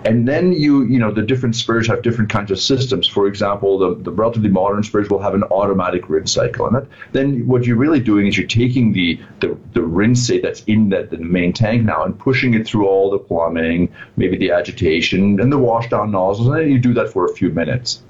And 0.05 0.27
then 0.27 0.53
you, 0.53 0.83
you 0.85 0.99
know, 0.99 1.13
the 1.13 1.23
different 1.23 1.55
sprayers 1.55 1.87
have 1.87 2.03
different 2.03 2.31
kinds 2.31 2.51
of 2.51 2.59
systems. 2.59 3.07
For 3.07 3.29
example, 3.29 3.79
the, 3.79 4.03
the 4.03 4.11
relatively 4.11 4.49
modern 4.49 4.83
sprayers 4.83 5.09
will 5.11 5.21
have 5.21 5.35
an 5.35 5.45
automatic 5.45 6.09
rinse 6.09 6.33
cycle. 6.33 6.67
And 6.67 6.77
that, 6.77 6.87
then 7.13 7.47
what 7.47 7.65
you're 7.65 7.77
really 7.77 8.01
doing 8.01 8.27
is 8.27 8.37
you're 8.37 8.47
taking 8.49 8.93
the, 8.93 9.21
the, 9.39 9.57
the 9.75 9.83
rinse 9.83 10.29
that's 10.43 10.65
in 10.65 10.89
the, 10.89 11.05
the 11.05 11.19
main 11.19 11.53
tank 11.53 11.85
now 11.85 12.03
and 12.05 12.19
pushing 12.19 12.55
it 12.55 12.67
through 12.67 12.87
all 12.89 13.11
the 13.11 13.19
plumbing, 13.19 13.93
maybe 14.17 14.37
the 14.37 14.51
agitation 14.51 15.41
and 15.41 15.53
the 15.53 15.59
washdown 15.59 16.11
nozzles, 16.11 16.49
and 16.49 16.57
then 16.57 16.71
you 16.71 16.79
do 16.79 16.93
that 16.95 17.09
for 17.11 17.25
a 17.27 17.33
few 17.33 17.51
minutes. 17.51 18.03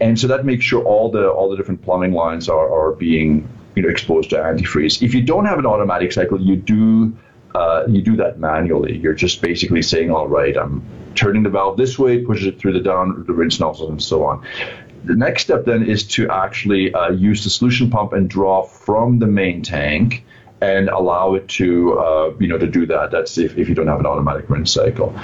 And 0.00 0.20
so 0.20 0.26
that 0.26 0.44
makes 0.44 0.64
sure 0.64 0.84
all 0.84 1.10
the 1.10 1.30
all 1.30 1.48
the 1.48 1.56
different 1.56 1.82
plumbing 1.82 2.12
lines 2.12 2.48
are, 2.48 2.70
are 2.70 2.92
being 2.92 3.45
you 3.76 3.82
know 3.82 3.88
exposed 3.88 4.30
to 4.30 4.36
antifreeze. 4.36 5.02
If 5.02 5.14
you 5.14 5.22
don't 5.22 5.44
have 5.44 5.58
an 5.58 5.66
automatic 5.66 6.12
cycle, 6.12 6.40
you 6.40 6.56
do 6.56 7.16
uh, 7.54 7.84
you 7.88 8.02
do 8.02 8.16
that 8.16 8.38
manually. 8.38 8.98
You're 8.98 9.14
just 9.14 9.40
basically 9.40 9.82
saying, 9.82 10.10
all 10.10 10.28
right, 10.28 10.56
I'm 10.56 10.82
turning 11.14 11.42
the 11.42 11.50
valve 11.50 11.76
this 11.76 11.98
way, 11.98 12.24
pushes 12.24 12.48
it 12.48 12.58
through 12.58 12.72
the 12.72 12.80
down 12.80 13.24
the 13.26 13.32
rinse 13.32 13.60
nozzle, 13.60 13.90
and 13.90 14.02
so 14.02 14.24
on. 14.24 14.44
The 15.04 15.14
next 15.14 15.44
step 15.44 15.64
then 15.64 15.84
is 15.84 16.04
to 16.08 16.28
actually 16.28 16.92
uh, 16.92 17.10
use 17.10 17.44
the 17.44 17.50
solution 17.50 17.90
pump 17.90 18.12
and 18.12 18.28
draw 18.28 18.64
from 18.64 19.20
the 19.20 19.26
main 19.26 19.62
tank 19.62 20.24
and 20.60 20.88
allow 20.88 21.34
it 21.34 21.48
to 21.48 21.98
uh, 21.98 22.34
you 22.40 22.48
know 22.48 22.58
to 22.58 22.66
do 22.66 22.86
that. 22.86 23.10
That's 23.10 23.38
if, 23.38 23.56
if 23.56 23.68
you 23.68 23.74
don't 23.74 23.86
have 23.86 24.00
an 24.00 24.06
automatic 24.06 24.48
rinse 24.50 24.72
cycle. 24.72 25.14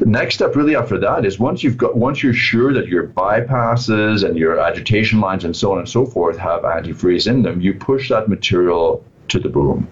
The 0.00 0.06
next 0.06 0.34
step 0.34 0.56
really 0.56 0.74
after 0.74 0.98
that 0.98 1.24
is 1.24 1.38
once 1.38 1.62
you've 1.62 1.76
got 1.76 1.96
once 1.96 2.22
you're 2.22 2.34
sure 2.34 2.72
that 2.72 2.88
your 2.88 3.06
bypasses 3.06 4.24
and 4.28 4.36
your 4.36 4.58
agitation 4.58 5.20
lines 5.20 5.44
and 5.44 5.56
so 5.56 5.72
on 5.72 5.78
and 5.78 5.88
so 5.88 6.04
forth 6.04 6.36
have 6.36 6.62
antifreeze 6.62 7.28
in 7.28 7.42
them, 7.42 7.60
you 7.60 7.74
push 7.74 8.08
that 8.08 8.28
material 8.28 9.04
to 9.28 9.38
the 9.38 9.48
boom 9.48 9.88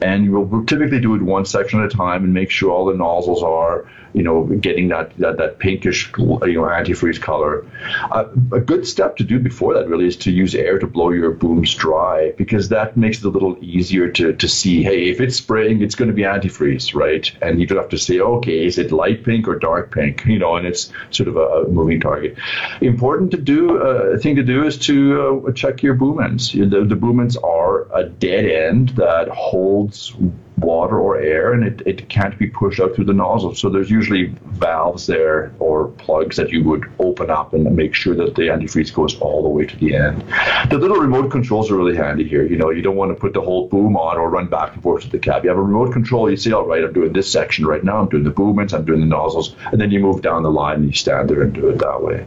and 0.00 0.24
you 0.24 0.32
will 0.32 0.64
typically 0.64 1.00
do 1.00 1.14
it 1.14 1.22
one 1.22 1.44
section 1.44 1.80
at 1.80 1.86
a 1.92 1.96
time 1.96 2.24
and 2.24 2.32
make 2.32 2.50
sure 2.50 2.70
all 2.70 2.86
the 2.86 2.94
nozzles 2.94 3.42
are 3.42 3.86
you 4.14 4.22
know, 4.22 4.44
getting 4.44 4.88
that, 4.88 5.16
that, 5.18 5.36
that 5.36 5.58
pinkish, 5.58 6.10
you 6.16 6.54
know, 6.54 6.62
antifreeze 6.62 7.20
color. 7.20 7.66
Uh, 8.12 8.26
a 8.52 8.60
good 8.60 8.86
step 8.86 9.16
to 9.16 9.24
do 9.24 9.38
before 9.38 9.74
that 9.74 9.88
really 9.88 10.06
is 10.06 10.16
to 10.16 10.30
use 10.30 10.54
air 10.54 10.78
to 10.78 10.86
blow 10.86 11.10
your 11.10 11.32
booms 11.32 11.74
dry 11.74 12.32
because 12.38 12.68
that 12.68 12.96
makes 12.96 13.18
it 13.18 13.24
a 13.24 13.28
little 13.28 13.56
easier 13.60 14.08
to, 14.08 14.32
to 14.32 14.48
see, 14.48 14.82
hey, 14.82 15.10
if 15.10 15.20
it's 15.20 15.36
spraying, 15.36 15.82
it's 15.82 15.96
going 15.96 16.08
to 16.08 16.14
be 16.14 16.22
antifreeze, 16.22 16.94
right? 16.94 17.30
And 17.42 17.60
you 17.60 17.66
don't 17.66 17.78
have 17.78 17.90
to 17.90 17.98
say, 17.98 18.20
okay, 18.20 18.64
is 18.64 18.78
it 18.78 18.92
light 18.92 19.24
pink 19.24 19.48
or 19.48 19.58
dark 19.58 19.92
pink, 19.92 20.24
you 20.26 20.38
know, 20.38 20.56
and 20.56 20.66
it's 20.66 20.92
sort 21.10 21.28
of 21.28 21.36
a, 21.36 21.68
moving 21.68 22.00
target. 22.00 22.36
Important 22.80 23.30
to 23.32 23.36
do, 23.36 23.82
uh, 23.82 24.18
thing 24.18 24.36
to 24.36 24.42
do 24.42 24.64
is 24.64 24.78
to 24.78 25.44
uh, 25.48 25.52
check 25.52 25.82
your 25.82 25.94
boom 25.94 26.22
ends. 26.22 26.52
The, 26.52 26.66
the 26.66 26.96
boom 26.96 27.20
ends 27.20 27.36
are 27.36 27.92
a 27.92 28.04
dead 28.04 28.44
end 28.44 28.90
that 28.90 29.28
holds 29.28 30.14
water 30.58 30.98
or 30.98 31.16
air 31.16 31.52
and 31.52 31.64
it, 31.64 31.82
it 31.86 32.08
can't 32.08 32.38
be 32.38 32.46
pushed 32.46 32.80
out 32.80 32.94
through 32.94 33.04
the 33.04 33.12
nozzle. 33.12 33.54
So 33.54 33.68
there's 33.68 33.90
usually 33.90 34.26
valves 34.44 35.06
there 35.06 35.52
or 35.58 35.88
plugs 35.88 36.36
that 36.36 36.50
you 36.50 36.62
would 36.64 36.90
open 36.98 37.30
up 37.30 37.54
and 37.54 37.64
make 37.74 37.94
sure 37.94 38.14
that 38.14 38.34
the 38.36 38.42
antifreeze 38.42 38.92
goes 38.94 39.18
all 39.20 39.42
the 39.42 39.48
way 39.48 39.66
to 39.66 39.76
the 39.76 39.96
end. 39.96 40.22
The 40.70 40.78
little 40.78 40.98
remote 40.98 41.30
controls 41.30 41.70
are 41.70 41.76
really 41.76 41.96
handy 41.96 42.26
here. 42.26 42.46
You 42.46 42.56
know, 42.56 42.70
you 42.70 42.82
don't 42.82 42.96
want 42.96 43.10
to 43.10 43.20
put 43.20 43.32
the 43.32 43.40
whole 43.40 43.68
boom 43.68 43.96
on 43.96 44.16
or 44.16 44.30
run 44.30 44.46
back 44.46 44.74
and 44.74 44.82
forth 44.82 45.02
to 45.02 45.10
the 45.10 45.18
cab. 45.18 45.44
You 45.44 45.50
have 45.50 45.58
a 45.58 45.62
remote 45.62 45.92
control, 45.92 46.30
you 46.30 46.36
say, 46.36 46.52
all 46.52 46.66
right, 46.66 46.84
I'm 46.84 46.92
doing 46.92 47.12
this 47.12 47.30
section 47.30 47.66
right 47.66 47.82
now, 47.82 47.98
I'm 47.98 48.08
doing 48.08 48.24
the 48.24 48.30
boom 48.30 48.58
ends, 48.58 48.72
I'm 48.72 48.84
doing 48.84 49.00
the 49.00 49.06
nozzles, 49.06 49.56
and 49.72 49.80
then 49.80 49.90
you 49.90 50.00
move 50.00 50.22
down 50.22 50.42
the 50.42 50.50
line 50.50 50.76
and 50.76 50.86
you 50.86 50.92
stand 50.92 51.28
there 51.28 51.42
and 51.42 51.52
do 51.52 51.68
it 51.68 51.78
that 51.78 52.02
way. 52.02 52.26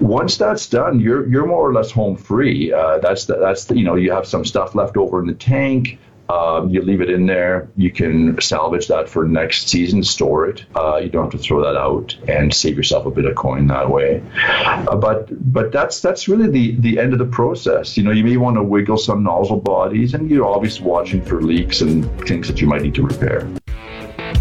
Once 0.00 0.36
that's 0.36 0.66
done, 0.66 1.00
you're 1.00 1.28
you're 1.28 1.46
more 1.46 1.68
or 1.68 1.72
less 1.72 1.90
home 1.90 2.16
free. 2.16 2.72
Uh, 2.72 2.98
that's 2.98 3.24
the, 3.24 3.36
that's 3.36 3.64
the, 3.64 3.76
you 3.76 3.84
know, 3.84 3.94
you 3.94 4.12
have 4.12 4.26
some 4.26 4.44
stuff 4.44 4.74
left 4.74 4.96
over 4.96 5.20
in 5.20 5.26
the 5.26 5.34
tank 5.34 5.98
um, 6.28 6.68
you 6.68 6.82
leave 6.82 7.00
it 7.00 7.10
in 7.10 7.26
there. 7.26 7.68
You 7.76 7.90
can 7.90 8.40
salvage 8.40 8.88
that 8.88 9.08
for 9.08 9.26
next 9.26 9.68
season, 9.68 10.02
store 10.04 10.48
it. 10.48 10.64
Uh, 10.74 10.96
you 10.96 11.08
don't 11.08 11.24
have 11.24 11.32
to 11.32 11.38
throw 11.38 11.62
that 11.62 11.78
out 11.78 12.16
and 12.28 12.52
save 12.52 12.76
yourself 12.76 13.06
a 13.06 13.10
bit 13.10 13.24
of 13.24 13.34
coin 13.36 13.66
that 13.68 13.90
way. 13.90 14.22
Uh, 14.44 14.96
but 14.96 15.28
but 15.52 15.72
that's 15.72 16.00
that's 16.00 16.28
really 16.28 16.50
the 16.50 16.76
the 16.80 16.98
end 16.98 17.12
of 17.12 17.18
the 17.18 17.26
process. 17.26 17.96
You 17.96 18.02
know, 18.02 18.10
you 18.10 18.24
may 18.24 18.36
want 18.36 18.56
to 18.56 18.62
wiggle 18.62 18.98
some 18.98 19.22
nozzle 19.22 19.60
bodies, 19.60 20.14
and 20.14 20.30
you're 20.30 20.46
always 20.46 20.80
watching 20.80 21.24
for 21.24 21.40
leaks 21.40 21.80
and 21.80 22.04
things 22.26 22.48
that 22.48 22.60
you 22.60 22.66
might 22.66 22.82
need 22.82 22.94
to 22.96 23.02
repair. 23.02 23.48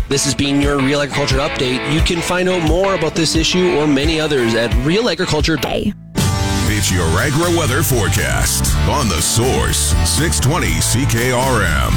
This 0.09 0.23
has 0.23 0.33
been 0.33 0.61
your 0.61 0.77
Real 0.77 1.01
Agriculture 1.01 1.37
Update. 1.37 1.93
You 1.93 1.99
can 2.01 2.21
find 2.21 2.47
out 2.47 2.63
more 2.63 2.95
about 2.95 3.13
this 3.13 3.35
issue 3.35 3.77
or 3.77 3.87
many 3.87 4.21
others 4.21 4.55
at 4.55 4.73
Real 4.85 5.09
Agriculture 5.09 5.57
Day. 5.57 5.93
It's 6.79 6.91
your 6.91 7.07
agri 7.17 7.57
weather 7.57 7.81
forecast 7.81 8.75
on 8.87 9.09
the 9.09 9.19
source 9.19 9.95
620 10.07 10.67
CKRM. 10.67 11.91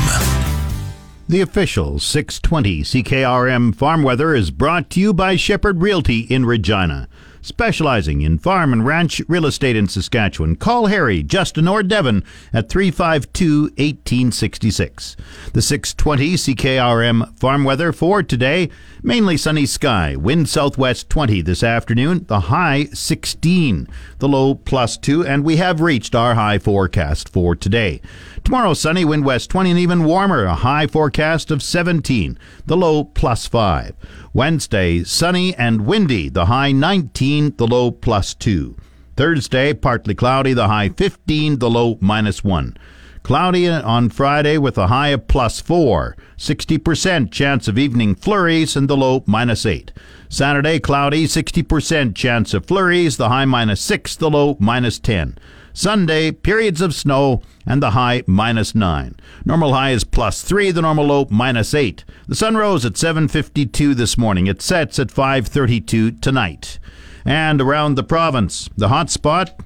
The 1.28 1.42
official 1.42 1.98
620 1.98 2.84
CKRM 2.84 3.74
farm 3.74 4.02
weather 4.02 4.34
is 4.34 4.50
brought 4.50 4.88
to 4.90 5.00
you 5.00 5.12
by 5.12 5.36
Shepherd 5.36 5.82
Realty 5.82 6.20
in 6.20 6.46
Regina 6.46 7.10
specializing 7.42 8.22
in 8.22 8.38
farm 8.38 8.72
and 8.72 8.86
ranch 8.86 9.20
real 9.28 9.46
estate 9.46 9.76
in 9.76 9.88
Saskatchewan. 9.88 10.56
Call 10.56 10.86
Harry, 10.86 11.22
Justin, 11.22 11.68
or 11.68 11.82
Devon 11.82 12.24
at 12.52 12.68
352 12.68 13.62
1866. 13.62 15.16
The 15.52 15.62
620 15.62 16.34
CKRM 16.34 17.38
farm 17.38 17.64
weather 17.64 17.92
for 17.92 18.22
today 18.22 18.70
mainly 19.02 19.36
sunny 19.36 19.66
sky, 19.66 20.14
wind 20.16 20.48
southwest 20.48 21.08
20 21.08 21.40
this 21.42 21.62
afternoon, 21.62 22.24
the 22.28 22.40
high 22.40 22.84
16, 22.92 23.88
the 24.18 24.28
low 24.28 24.54
plus 24.54 24.96
2, 24.98 25.24
and 25.26 25.44
we 25.44 25.56
have 25.56 25.80
reached 25.80 26.14
our 26.14 26.34
high 26.34 26.58
forecast 26.58 27.28
for 27.28 27.56
today. 27.56 28.00
Tomorrow, 28.44 28.74
sunny, 28.74 29.04
wind 29.04 29.24
west 29.24 29.50
20 29.50 29.70
and 29.70 29.78
even 29.78 30.04
warmer, 30.04 30.44
a 30.44 30.54
high 30.54 30.86
forecast 30.86 31.50
of 31.50 31.62
17, 31.62 32.38
the 32.66 32.76
low 32.76 33.04
plus 33.04 33.46
5. 33.46 33.94
Wednesday, 34.32 35.02
sunny 35.02 35.56
and 35.56 35.84
windy, 35.86 36.28
the 36.28 36.46
high 36.46 36.70
19, 36.70 37.56
the 37.56 37.66
low 37.66 37.90
plus 37.90 38.32
2. 38.34 38.76
Thursday, 39.16 39.74
partly 39.74 40.14
cloudy, 40.14 40.52
the 40.52 40.68
high 40.68 40.88
15, 40.90 41.58
the 41.58 41.68
low 41.68 41.98
minus 42.00 42.44
1. 42.44 42.76
Cloudy 43.24 43.68
on 43.68 44.08
Friday 44.08 44.56
with 44.56 44.78
a 44.78 44.86
high 44.86 45.08
of 45.08 45.26
plus 45.26 45.60
4. 45.60 46.16
60% 46.38 47.32
chance 47.32 47.66
of 47.66 47.76
evening 47.76 48.14
flurries 48.14 48.76
and 48.76 48.88
the 48.88 48.96
low 48.96 49.24
minus 49.26 49.66
8. 49.66 49.90
Saturday, 50.28 50.78
cloudy, 50.78 51.26
60% 51.26 52.14
chance 52.14 52.54
of 52.54 52.66
flurries, 52.66 53.16
the 53.16 53.30
high 53.30 53.44
minus 53.46 53.80
6, 53.80 54.14
the 54.14 54.30
low 54.30 54.56
minus 54.60 55.00
10. 55.00 55.38
Sunday, 55.72 56.32
periods 56.32 56.80
of 56.80 56.94
snow, 56.94 57.42
and 57.66 57.82
the 57.82 57.90
high 57.90 58.22
minus 58.26 58.74
9. 58.74 59.16
Normal 59.44 59.74
high 59.74 59.90
is 59.90 60.04
plus 60.04 60.42
3, 60.42 60.70
the 60.70 60.82
normal 60.82 61.06
low 61.06 61.26
minus 61.30 61.74
8. 61.74 62.04
The 62.28 62.34
sun 62.34 62.56
rose 62.56 62.84
at 62.84 62.94
7.52 62.94 63.94
this 63.94 64.18
morning. 64.18 64.46
It 64.46 64.62
sets 64.62 64.98
at 64.98 65.08
5.32 65.08 66.20
tonight. 66.20 66.78
And 67.24 67.60
around 67.60 67.94
the 67.94 68.02
province, 68.02 68.68
the 68.76 68.88
hot 68.88 69.10
spot, 69.10 69.60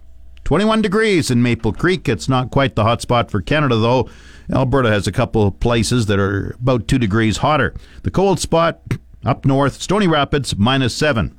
21 0.44 0.82
degrees 0.82 1.30
in 1.30 1.42
Maple 1.42 1.73
Creek. 1.73 2.08
It's 2.08 2.28
not 2.28 2.50
quite 2.50 2.75
the 2.75 2.84
hot 2.84 3.00
spot 3.00 3.30
for 3.30 3.40
Canada, 3.40 3.76
though. 3.76 4.08
Alberta 4.52 4.90
has 4.90 5.06
a 5.06 5.12
couple 5.12 5.46
of 5.46 5.58
places 5.61 6.06
that 6.06 6.18
are 6.18 6.54
about 6.61 6.87
2 6.87 6.99
degrees 6.99 7.38
hotter. 7.38 7.75
The 8.02 8.11
cold 8.11 8.40
spot 8.40 8.80
up 9.25 9.46
north, 9.46 9.80
Stony 9.80 10.06
Rapids, 10.06 10.56
minus 10.56 10.94
7. 10.94 11.34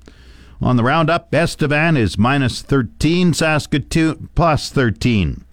On 0.61 0.77
the 0.77 0.83
roundup, 0.83 1.33
Estevan 1.33 1.97
is 1.97 2.17
minus 2.17 2.61
13, 2.61 3.33
Saskatoon 3.33 4.29
plus 4.35 4.69
13. 4.69 5.43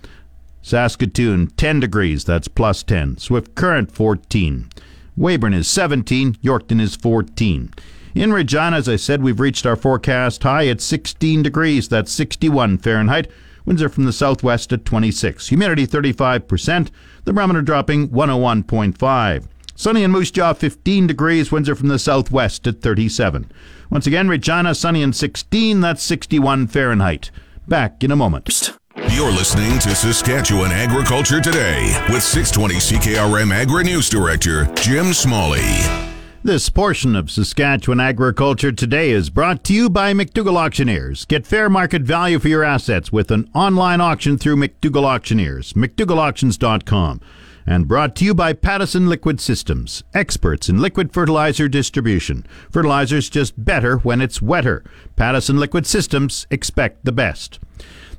Saskatoon, 0.62 1.48
10 1.56 1.80
degrees, 1.80 2.24
that's 2.24 2.46
plus 2.46 2.82
10. 2.84 3.18
Swift 3.18 3.54
Current, 3.56 3.90
14. 3.90 4.70
Weyburn 5.18 5.54
is 5.54 5.66
17, 5.68 6.34
Yorkton 6.34 6.80
is 6.80 6.94
14. 6.94 7.72
In 8.14 8.32
Regina, 8.32 8.76
as 8.76 8.88
I 8.88 8.96
said, 8.96 9.22
we've 9.22 9.40
reached 9.40 9.66
our 9.66 9.74
forecast 9.74 10.42
high 10.44 10.68
at 10.68 10.80
16 10.80 11.42
degrees, 11.42 11.88
that's 11.88 12.12
61 12.12 12.78
Fahrenheit. 12.78 13.30
Winds 13.64 13.82
are 13.82 13.88
from 13.88 14.04
the 14.04 14.12
southwest 14.12 14.72
at 14.72 14.84
26. 14.84 15.48
Humidity 15.48 15.86
35%. 15.86 16.90
The 17.24 17.32
barometer 17.32 17.62
dropping 17.62 18.08
101.5. 18.08 19.46
Sunny 19.74 20.02
in 20.02 20.10
Moose 20.10 20.30
Jaw 20.30 20.52
15 20.52 21.06
degrees. 21.06 21.50
Winds 21.50 21.68
are 21.68 21.74
from 21.74 21.88
the 21.88 21.98
southwest 21.98 22.66
at 22.66 22.82
37. 22.82 23.50
Once 23.92 24.06
again, 24.06 24.26
Regina 24.26 24.74
sunny 24.74 25.02
and 25.02 25.14
16. 25.14 25.82
That's 25.82 26.02
61 26.02 26.68
Fahrenheit. 26.68 27.30
Back 27.68 28.02
in 28.02 28.10
a 28.10 28.16
moment. 28.16 28.72
You're 29.10 29.30
listening 29.30 29.78
to 29.80 29.94
Saskatchewan 29.94 30.70
Agriculture 30.72 31.42
Today 31.42 31.94
with 32.08 32.22
620 32.22 32.76
CKRM 32.76 33.52
Agri 33.52 33.84
News 33.84 34.08
Director 34.08 34.64
Jim 34.76 35.12
Smalley. 35.12 35.60
This 36.42 36.70
portion 36.70 37.14
of 37.14 37.30
Saskatchewan 37.30 38.00
Agriculture 38.00 38.72
Today 38.72 39.10
is 39.10 39.28
brought 39.28 39.62
to 39.64 39.74
you 39.74 39.90
by 39.90 40.14
McDougall 40.14 40.56
Auctioneers. 40.56 41.26
Get 41.26 41.46
fair 41.46 41.68
market 41.68 42.00
value 42.00 42.38
for 42.38 42.48
your 42.48 42.64
assets 42.64 43.12
with 43.12 43.30
an 43.30 43.50
online 43.54 44.00
auction 44.00 44.38
through 44.38 44.56
McDougall 44.56 45.04
Auctioneers, 45.04 45.74
McDougallAuctions.com. 45.74 47.20
And 47.66 47.86
brought 47.86 48.16
to 48.16 48.24
you 48.24 48.34
by 48.34 48.52
Pattison 48.52 49.08
Liquid 49.08 49.40
Systems, 49.40 50.02
experts 50.14 50.68
in 50.68 50.80
liquid 50.80 51.12
fertilizer 51.12 51.68
distribution. 51.68 52.44
Fertilizer's 52.70 53.30
just 53.30 53.64
better 53.64 53.98
when 53.98 54.20
it's 54.20 54.42
wetter. 54.42 54.82
Pattison 55.16 55.58
Liquid 55.58 55.86
Systems 55.86 56.46
expect 56.50 57.04
the 57.04 57.12
best. 57.12 57.60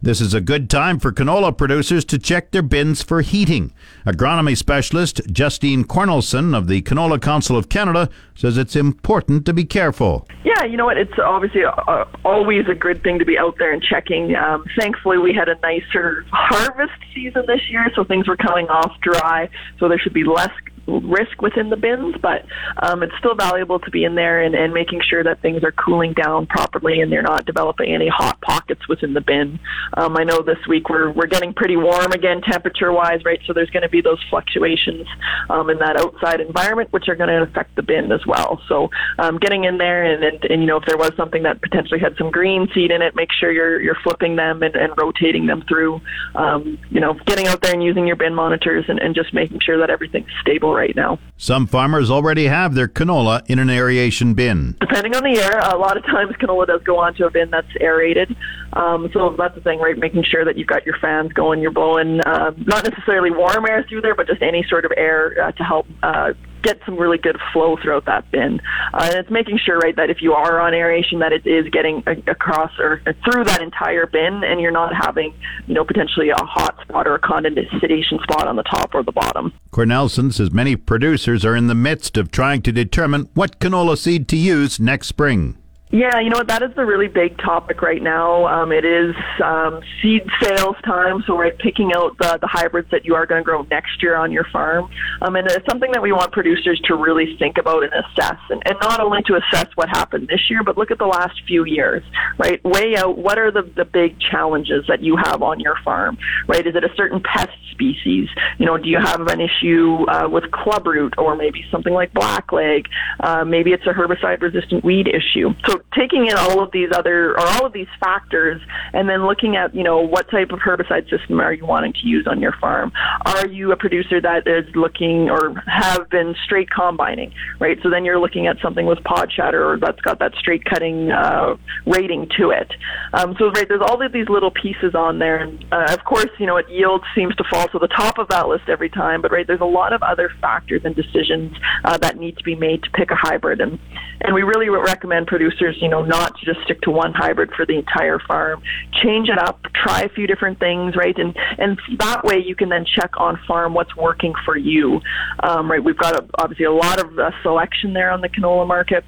This 0.04 0.20
is 0.20 0.34
a 0.34 0.42
good 0.42 0.70
time 0.70 1.00
for 1.00 1.14
canola 1.14 1.58
producers 1.58 2.04
to 2.06 2.20
check 2.20 2.52
their 2.52 2.62
bins 2.62 3.02
for 3.02 3.22
heating. 3.22 3.74
Agronomy 4.06 4.58
specialist 4.58 5.22
Justine 5.32 5.86
Cornelsen 5.86 6.54
of 6.54 6.68
the 6.68 6.82
Canola 6.82 7.22
Council 7.22 7.56
of 7.56 7.70
Canada 7.70 8.10
says 8.36 8.58
it's 8.58 8.76
important 8.76 9.46
to 9.46 9.54
be 9.54 9.64
careful. 9.64 10.28
Yeah, 10.44 10.66
you 10.66 10.76
know 10.76 10.84
what? 10.84 10.98
It's 10.98 11.18
obviously 11.24 11.62
uh, 11.64 12.04
always 12.26 12.68
a 12.68 12.76
good 12.76 13.02
thing 13.02 13.18
to 13.20 13.24
be 13.24 13.38
out 13.38 13.56
there 13.60 13.72
and 13.72 13.82
checking. 13.82 14.36
Um, 14.36 14.66
thankfully, 14.78 15.20
we 15.20 15.34
had 15.34 15.48
a 15.48 15.56
nicer 15.62 16.26
harvest 16.34 17.00
season 17.16 17.46
this 17.48 17.62
year, 17.70 17.90
so 17.96 18.04
things 18.04 18.28
were 18.28 18.36
coming 18.36 18.68
off 18.68 18.92
dry, 19.00 19.48
so 19.80 19.88
there 19.88 20.00
should 20.00 20.14
be 20.14 20.26
less 20.26 20.52
risk 20.88 21.42
within 21.42 21.70
the 21.70 21.78
bins, 21.78 22.16
but 22.22 22.46
um, 22.82 23.04
it's 23.04 23.14
still 23.20 23.36
valuable 23.36 23.80
to 23.80 23.92
be 23.92 24.04
in 24.04 24.16
there 24.16 24.42
and, 24.42 24.56
and 24.56 24.74
making 24.74 25.02
sure 25.08 25.24
that 25.24 25.42
things 25.42 25.64
are 25.64 25.72
cooling 25.72 26.14
down 26.14 26.46
properly 26.46 27.02
and 27.02 27.12
they're 27.12 27.22
not 27.22 27.46
developing 27.46 27.94
any 27.94 28.08
hot 28.08 28.40
pockets 28.42 28.88
within 28.88 29.14
the 29.14 29.22
bin. 29.22 29.60
Um, 29.96 30.18
I 30.18 30.24
know 30.24 30.42
this 30.42 30.58
week 30.68 30.90
we're 30.90 31.12
we're 31.12 31.28
getting 31.28 31.54
pretty 31.54 31.78
warm 31.78 32.12
again, 32.12 32.42
temperature 32.42 32.92
wise, 32.92 33.24
right? 33.24 33.40
So 33.46 33.54
there's 33.54 33.70
going 33.70 33.84
to 33.84 33.90
be 33.90 34.02
those 34.02 34.20
fluctuations 34.30 35.08
um, 35.50 35.70
in 35.70 35.78
that 35.80 35.98
outside 35.98 36.42
environment, 36.42 36.92
which 36.92 37.08
are 37.08 37.16
going 37.16 37.30
to 37.30 37.44
affect 37.44 37.76
the 37.76 37.84
bin 37.84 38.12
as 38.12 38.26
well. 38.26 38.62
So 38.68 38.90
um, 39.20 39.38
getting 39.38 39.64
in 39.64 39.78
there 39.78 40.04
and, 40.04 40.24
and, 40.24 40.44
and 40.46 40.62
you 40.62 40.68
know 40.68 40.78
if 40.78 40.86
there 40.86 40.98
was 40.98 41.12
something 41.16 41.44
that 41.44 41.62
potentially 41.62 42.00
had 42.00 42.16
some 42.18 42.32
green 42.32 42.68
seed 42.74 42.92
in 42.92 43.02
it, 43.02 43.16
make 43.16 43.30
sure 43.32 43.52
you're 43.52 43.82
you're 43.82 43.98
flipping 44.04 44.36
them 44.36 44.64
and, 44.64 44.76
and 44.76 44.94
rotating 44.98 45.46
them 45.46 45.64
through. 45.68 46.02
Um, 46.36 46.78
you 46.90 47.00
know, 47.00 47.14
getting 47.26 47.48
out 47.48 47.62
there 47.62 47.74
and 47.74 47.84
using 47.84 48.06
your 48.06 48.16
bin 48.16 48.36
monitors 48.36 48.86
and, 48.88 49.00
and 49.00 49.16
just 49.16 49.34
making 49.34 49.60
sure 49.62 49.78
that 49.80 49.90
everything's 49.90 50.30
stable 50.42 50.73
right 50.74 50.96
now. 50.96 51.20
Some 51.38 51.68
farmers 51.68 52.10
already 52.10 52.46
have 52.46 52.76
their 52.76 52.88
canola 52.88 53.42
in 53.48 53.60
an 53.60 53.70
aeration 53.70 54.34
bin. 54.34 54.76
Depending 54.80 55.16
on 55.16 55.24
the 55.24 55.32
year, 55.32 55.60
a 55.60 55.78
lot 55.78 55.98
of 55.98 56.04
times 56.06 56.34
canola 56.42 56.68
does 56.68 56.82
go 56.84 56.98
onto 56.98 57.26
a 57.26 57.32
bin 57.32 57.50
that's 57.50 57.68
aerated. 57.80 58.36
Um, 58.74 59.10
so 59.14 59.36
that's 59.38 59.56
the 59.56 59.62
thing, 59.62 59.80
right? 59.80 59.98
Making 59.98 60.24
sure 60.24 60.46
that 60.46 60.58
you've 60.58 60.68
got 60.68 60.86
your 60.86 60.98
fans 61.00 61.32
going, 61.34 61.62
you're 61.62 61.72
blowing 61.72 62.22
uh, 62.22 62.52
not 62.58 62.84
necessarily 62.84 63.32
warm 63.32 63.66
air 63.68 63.86
through 63.88 64.02
there, 64.02 64.16
but 64.16 64.28
just 64.28 64.42
any 64.42 64.66
sort 64.68 64.86
of 64.86 64.92
air 64.98 65.36
uh, 65.42 65.52
to 65.52 65.64
help 65.64 65.88
uh, 66.02 66.34
get 66.64 66.80
some 66.86 66.98
really 66.98 67.18
good 67.18 67.38
flow 67.52 67.78
throughout 67.78 68.06
that 68.06 68.30
bin. 68.32 68.60
Uh, 68.94 69.10
and 69.10 69.16
it's 69.16 69.30
making 69.30 69.60
sure, 69.64 69.78
right, 69.78 69.96
that 69.96 70.10
if 70.10 70.22
you 70.22 70.34
are 70.34 70.60
on 70.60 70.74
aeration, 70.74 71.20
that 71.20 71.32
it 71.32 71.46
is 71.46 71.70
getting 71.70 72.04
across 72.28 72.72
or 72.80 73.02
through 73.24 73.44
that 73.44 73.62
entire 73.62 74.08
bin, 74.08 74.44
and 74.44 74.60
you're 74.60 74.72
not 74.72 74.94
having, 74.96 75.34
you 75.68 75.74
know, 75.74 75.86
potentially 75.86 76.30
a 76.30 76.36
hot 76.38 76.80
spot 76.82 77.08
or 77.08 77.16
a 77.16 77.20
condensation 77.20 78.20
spot 78.24 78.48
on 78.48 78.56
the 78.56 78.64
top 78.64 78.96
or 78.96 79.04
the 79.04 79.12
bottom. 79.12 79.54
Cornelsen 79.72 80.34
says 80.34 80.52
many 80.52 80.76
producers 80.76 81.46
are 81.46 81.56
in 81.56 81.68
the 81.68 81.76
midst 81.76 82.18
of 82.18 82.32
trying 82.32 82.62
to 82.64 82.72
determine 82.72 83.30
what 83.34 83.60
canola 83.60 83.98
seed 83.98 84.28
to 84.30 84.38
use 84.38 84.80
next 84.80 85.08
spring. 85.08 85.58
Yeah, 85.94 86.20
you 86.22 86.32
know 86.32 86.38
what? 86.38 86.48
That 86.48 86.64
is 86.64 86.72
the 86.76 86.84
really 86.84 87.08
big 87.08 87.38
topic 87.38 87.84
right 87.84 88.02
now. 88.02 88.48
Um, 88.48 88.72
it 88.72 88.84
is 88.84 89.14
um, 89.44 89.80
seed 90.02 90.24
sales 90.42 90.76
time, 90.84 91.24
so 91.28 91.36
we're 91.36 91.52
picking 91.52 91.92
out 91.94 92.18
the, 92.18 92.40
the 92.42 92.48
hybrids 92.48 92.90
that 92.90 93.06
you 93.06 93.14
are 93.14 93.28
going 93.28 93.42
to 93.42 93.46
grow 93.46 93.62
next 93.70 94.02
year 94.02 94.16
on 94.16 94.32
your 94.32 94.46
farm, 94.52 94.90
um, 95.22 95.36
and 95.36 95.46
it's 95.46 95.64
something 95.70 95.92
that 95.92 96.02
we 96.02 96.12
want 96.12 96.32
producers 96.32 96.82
to 96.86 96.96
really 96.96 97.38
think 97.38 97.60
about 97.60 97.84
and 97.84 97.94
assess, 97.94 98.40
and, 98.50 98.64
and 98.66 98.76
not 98.82 99.02
only 99.02 99.22
to 99.28 99.36
assess 99.36 99.68
what 99.76 99.88
happened 99.88 100.28
this 100.30 100.50
year, 100.50 100.64
but 100.64 100.80
look 100.80 100.90
at 100.90 100.98
the 100.98 101.06
last 101.06 101.40
few 101.46 101.64
years, 101.64 102.02
right? 102.40 102.60
Weigh 102.64 102.98
out 102.98 103.20
what 103.20 103.38
are 103.38 103.52
the 103.52 103.62
the 103.76 103.86
big 103.86 104.20
challenges 104.20 104.86
that 104.88 105.04
you 105.04 105.16
have 105.16 105.44
on 105.44 105.60
your 105.60 105.76
farm, 105.86 106.18
right? 106.48 106.66
Is 106.66 106.76
it 106.76 106.84
a 106.84 106.90
certain 106.98 107.22
pest 107.22 107.52
species? 107.70 108.30
You 108.58 108.66
know, 108.66 108.80
do 108.80 108.90
you 108.90 108.98
have 108.98 109.22
an 109.28 109.40
issue 109.40 110.06
uh, 110.10 110.28
with 110.28 110.46
clubroot 110.46 111.14
or 111.20 111.36
maybe 111.36 111.64
something 111.70 111.94
like 111.94 112.12
blackleg? 112.14 112.88
Uh, 113.20 113.46
maybe 113.46 113.74
it's 113.74 113.86
a 113.86 113.94
herbicide-resistant 113.94 114.84
weed 114.84 115.08
issue. 115.08 115.54
So 115.68 115.83
taking 115.98 116.28
in 116.28 116.36
all 116.36 116.62
of 116.62 116.72
these 116.72 116.90
other 116.94 117.32
or 117.32 117.42
all 117.42 117.66
of 117.66 117.74
these 117.74 117.88
factors 118.00 118.62
and 118.94 119.08
then 119.08 119.26
looking 119.26 119.56
at 119.56 119.74
you 119.76 119.84
know 119.84 120.00
what 120.00 120.30
type 120.30 120.52
of 120.52 120.60
herbicide 120.60 121.10
system 121.10 121.40
are 121.40 121.54
you 121.54 121.66
wanting 121.66 121.94
to 121.94 122.08
use 122.08 122.26
on 122.28 122.40
your 122.40 122.54
farm? 122.60 122.92
Are 123.26 123.48
you 123.48 123.72
a 123.72 123.78
producer 123.78 124.20
that 124.22 124.48
is 124.48 124.66
looking 124.76 125.30
or 125.30 125.54
have 125.68 126.10
been 126.10 126.36
straight 126.46 126.70
combining 126.70 127.34
right? 127.60 127.78
So 127.84 127.90
then 127.90 128.06
you're 128.06 128.20
looking 128.20 128.48
at 128.48 128.58
something 128.62 128.86
with 128.86 129.04
pod 129.04 129.32
shatter 129.32 129.72
or 129.72 129.78
that's 129.78 130.02
got 130.02 130.20
that 130.20 130.34
straight 130.36 130.66
cutting 130.66 131.12
uh, 131.12 131.56
rating 131.86 132.28
to 132.38 132.50
it. 132.50 132.72
Um, 133.14 133.36
so 133.38 133.52
right 133.52 133.68
there's 133.68 133.82
all 133.82 134.02
of 134.02 134.12
these 134.12 134.30
little 134.30 134.52
pieces 134.52 134.96
on 134.96 135.20
there. 135.20 135.38
And 135.38 135.64
uh, 135.72 135.88
of 135.90 136.04
course 136.06 136.32
you 136.40 136.46
know 136.46 136.58
it 136.58 136.70
yield 136.70 137.04
seems 137.16 137.36
to 137.36 137.44
fall 137.50 137.68
to 137.68 137.80
the 137.80 137.88
top 137.88 138.18
of 138.18 138.28
that 138.30 138.48
list 138.48 138.68
every 138.68 138.90
time 138.90 139.22
but 139.22 139.32
right 139.32 139.46
there's 139.46 139.62
a 139.62 139.66
lot 139.66 139.94
of 139.94 140.02
other 140.02 140.32
factors 140.42 140.82
and 140.86 140.96
decisions 140.96 141.56
uh, 141.86 141.98
that 141.98 142.18
need 142.18 142.38
to 142.38 142.44
be 142.44 142.56
made 142.56 142.84
to 142.84 142.90
pick 142.92 143.12
a 143.12 143.16
hybrid. 143.16 143.62
And 143.62 143.80
and 144.22 144.34
we 144.34 144.44
really 144.44 144.70
recommend 144.70 145.28
producers 145.28 145.63
you 145.82 145.90
know, 145.90 146.04
not 146.04 146.38
to 146.40 146.46
just 146.46 146.64
stick 146.66 146.82
to 146.82 146.92
one 146.92 147.14
hybrid 147.14 147.52
for 147.56 147.66
the 147.66 147.78
entire 147.78 148.20
farm. 148.20 148.62
Change 149.04 149.30
it 149.30 149.38
up, 149.38 149.62
try 149.74 150.02
a 150.02 150.10
few 150.10 150.28
different 150.28 150.60
things, 150.60 150.96
right? 150.96 151.18
And 151.18 151.36
and 151.58 151.80
that 151.98 152.24
way 152.24 152.38
you 152.38 152.56
can 152.56 152.70
then 152.70 152.86
check 152.86 153.12
on 153.18 153.40
farm 153.48 153.74
what's 153.74 153.96
working 153.96 154.34
for 154.46 154.58
you, 154.58 155.02
um, 155.42 155.70
right? 155.70 155.84
We've 155.84 155.98
got 155.98 156.16
a, 156.16 156.26
obviously 156.38 156.66
a 156.66 156.72
lot 156.72 157.00
of 157.00 157.18
uh, 157.18 157.32
selection 157.42 157.94
there 157.94 158.12
on 158.12 158.22
the 158.22 158.30
canola 158.30 158.68
market 158.68 159.04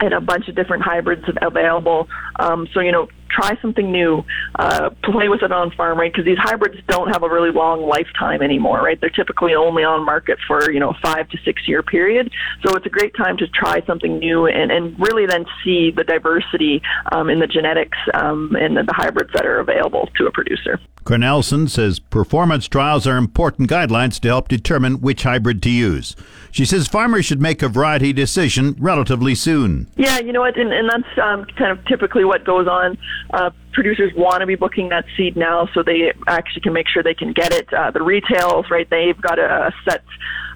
and 0.00 0.12
a 0.12 0.20
bunch 0.20 0.48
of 0.48 0.54
different 0.54 0.82
hybrids 0.82 1.24
available. 1.40 2.08
Um, 2.38 2.68
so 2.72 2.80
you 2.80 2.92
know, 2.92 3.08
try 3.28 3.58
something 3.60 3.90
new, 3.90 4.24
uh, 4.58 4.90
play 5.02 5.28
with 5.28 5.42
it 5.42 5.52
on 5.52 5.70
farm, 5.72 5.98
right? 5.98 6.12
Because 6.12 6.24
these 6.24 6.38
hybrids 6.38 6.76
don't 6.86 7.08
have 7.12 7.22
a 7.22 7.28
really 7.28 7.50
long 7.50 7.82
lifetime 7.86 8.42
anymore, 8.42 8.82
right? 8.82 9.00
They're 9.00 9.10
typically 9.10 9.54
only 9.54 9.84
on 9.84 10.04
market 10.04 10.38
for 10.46 10.70
you 10.70 10.80
know 10.80 10.94
five 11.02 11.28
to 11.30 11.38
six 11.44 11.66
year 11.66 11.82
period. 11.82 12.30
So 12.64 12.74
it's 12.74 12.86
a 12.86 12.90
great 12.90 13.14
time 13.16 13.36
to 13.38 13.48
try 13.48 13.84
something 13.86 14.18
new 14.18 14.46
and, 14.46 14.70
and 14.70 14.98
really 14.98 15.26
then 15.26 15.44
see 15.64 15.90
the 15.90 16.04
diversity 16.04 16.82
um, 17.12 17.30
in 17.30 17.38
the 17.40 17.46
genetics 17.46 17.98
um, 18.14 18.56
and 18.58 18.76
the, 18.76 18.82
the 18.82 18.94
hybrids 18.94 19.30
that 19.34 19.46
are 19.46 19.60
available 19.60 20.08
to 20.16 20.26
a 20.26 20.32
producer. 20.32 20.80
Cornelsen 21.04 21.68
says 21.68 21.98
performance 21.98 22.66
trials 22.66 23.06
are 23.06 23.16
important 23.16 23.68
guidelines 23.68 24.18
to 24.20 24.28
help 24.28 24.48
determine 24.48 25.00
which 25.00 25.22
hybrid 25.24 25.62
to 25.62 25.70
use. 25.70 26.16
She 26.50 26.64
says 26.64 26.88
farmers 26.88 27.26
should 27.26 27.42
make 27.42 27.62
a 27.62 27.68
variety 27.68 28.12
decision 28.12 28.74
relatively 28.78 29.34
soon. 29.34 29.88
Yeah, 29.96 30.18
you 30.18 30.32
know 30.32 30.40
what, 30.40 30.56
and, 30.56 30.72
and 30.72 30.88
that's 30.88 31.18
um, 31.18 31.44
kind 31.56 31.72
of 31.72 31.84
typically 31.86 32.24
what 32.24 32.44
goes 32.44 32.66
on. 32.66 32.96
Uh, 33.30 33.50
producers 33.74 34.12
want 34.16 34.40
to 34.40 34.46
be 34.46 34.54
booking 34.54 34.88
that 34.88 35.04
seed 35.16 35.36
now 35.36 35.68
so 35.74 35.82
they 35.82 36.12
actually 36.26 36.62
can 36.62 36.72
make 36.72 36.88
sure 36.88 37.02
they 37.02 37.14
can 37.14 37.32
get 37.32 37.52
it. 37.52 37.72
Uh, 37.72 37.90
the 37.90 38.02
retails, 38.02 38.66
right, 38.70 38.88
they've 38.88 39.20
got 39.20 39.38
a, 39.38 39.72
set 39.84 40.02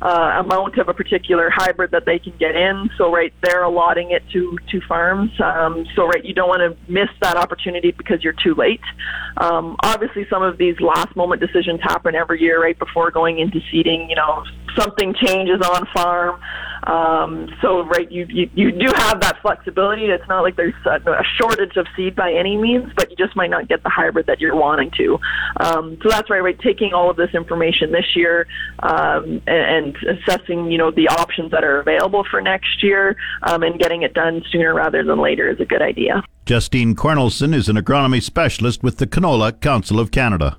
uh, 0.01 0.41
amount 0.45 0.79
of 0.79 0.89
a 0.89 0.95
particular 0.95 1.51
hybrid 1.51 1.91
that 1.91 2.05
they 2.07 2.19
can 2.19 2.33
get 2.39 2.55
in. 2.55 2.89
So, 2.97 3.13
right, 3.13 3.33
they're 3.43 3.65
allotting 3.65 4.13
it 4.13 4.23
to, 4.33 4.57
to 4.71 4.81
farms. 4.87 5.33
Um, 5.41 5.87
so, 5.97 6.07
right, 6.07 6.25
you 6.25 6.35
don't 6.35 6.49
want 6.49 6.61
to 6.61 6.93
miss 6.93 7.09
that 7.21 7.37
opportunity 7.37 7.91
because 7.91 8.23
you're 8.23 8.37
too 8.45 8.55
late. 8.55 8.81
Um, 9.37 9.77
obviously, 9.83 10.27
some 10.31 10.43
of 10.43 10.57
these 10.57 10.81
last 10.81 11.15
moment 11.17 11.41
decisions 11.41 11.81
happen 11.83 12.15
every 12.15 12.41
year, 12.41 12.63
right, 12.63 12.79
before 12.79 13.11
going 13.11 13.41
into 13.41 13.61
seeding. 13.71 14.09
You 14.09 14.17
know, 14.17 14.45
something 14.77 15.15
changes 15.15 15.61
on 15.61 15.87
farm. 15.93 16.41
Um, 16.89 17.51
so, 17.61 17.83
right, 17.85 18.11
you, 18.11 18.27
you, 18.31 18.51
you 18.55 18.73
do 18.73 18.91
have 18.97 19.21
that 19.21 19.43
flexibility. 19.43 20.07
It's 20.07 20.27
not 20.27 20.41
like 20.41 20.57
there's 20.57 20.73
a, 20.87 20.99
a, 21.11 21.23
shortage 21.37 21.77
of 21.77 21.87
seed 21.95 22.17
by 22.17 22.33
any 22.33 22.57
means, 22.57 22.91
but 22.97 23.11
you 23.11 23.17
just 23.17 23.37
might 23.37 23.51
not 23.51 23.69
get 23.69 23.83
the 23.83 23.91
hybrid 23.91 24.25
that 24.27 24.41
you're 24.41 24.57
wanting 24.57 24.91
to. 24.93 25.19
Um, 25.61 25.99
so 26.03 26.09
that's 26.09 26.31
right, 26.31 26.43
right, 26.43 26.59
taking 26.59 26.95
all 26.95 27.11
of 27.11 27.17
this 27.19 27.35
information 27.35 27.93
this 27.93 28.17
year 28.17 28.47
um, 28.79 29.43
and, 29.47 29.97
and, 29.97 30.19
assessing, 30.19 30.73
you 30.73 30.79
know, 30.79 30.91
the 30.91 31.09
options 31.09 31.51
that 31.51 31.63
are 31.63 31.79
available 31.79 32.25
for 32.31 32.41
next 32.41 32.83
year 32.83 33.17
um, 33.43 33.63
and 33.63 33.79
getting 33.79 34.01
it 34.01 34.15
done 34.15 34.43
sooner 34.51 34.73
rather 34.73 35.05
than 35.05 35.21
later 35.21 35.51
is 35.51 35.61
a 35.61 35.67
good 35.67 35.83
idea. 35.83 36.23
Justine 36.47 36.95
Cornelsen 36.95 37.53
is 37.53 37.69
an 37.69 37.77
agronomy 37.77 38.23
specialist 38.23 38.83
with 38.83 38.97
the 38.97 39.07
Canola 39.07 39.61
Council 39.61 40.01
of 40.01 40.11
Canada. 40.11 40.57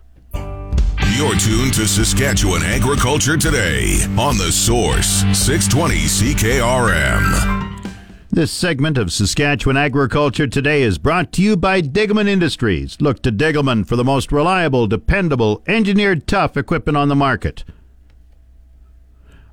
You're 1.15 1.35
tuned 1.35 1.73
to 1.73 1.87
Saskatchewan 1.87 2.61
Agriculture 2.63 3.35
Today 3.35 4.03
on 4.17 4.37
The 4.37 4.51
Source, 4.51 5.23
620 5.37 5.95
CKRM. 6.05 7.93
This 8.29 8.51
segment 8.51 8.97
of 8.97 9.11
Saskatchewan 9.11 9.75
Agriculture 9.75 10.47
Today 10.47 10.83
is 10.83 10.97
brought 10.97 11.33
to 11.33 11.41
you 11.41 11.57
by 11.57 11.81
Degelman 11.81 12.27
Industries. 12.27 12.95
Look 13.01 13.21
to 13.23 13.31
Degelman 13.31 13.87
for 13.87 13.95
the 13.95 14.03
most 14.03 14.31
reliable, 14.31 14.87
dependable, 14.87 15.63
engineered 15.67 16.27
tough 16.27 16.55
equipment 16.55 16.95
on 16.95 17.09
the 17.09 17.15
market. 17.15 17.63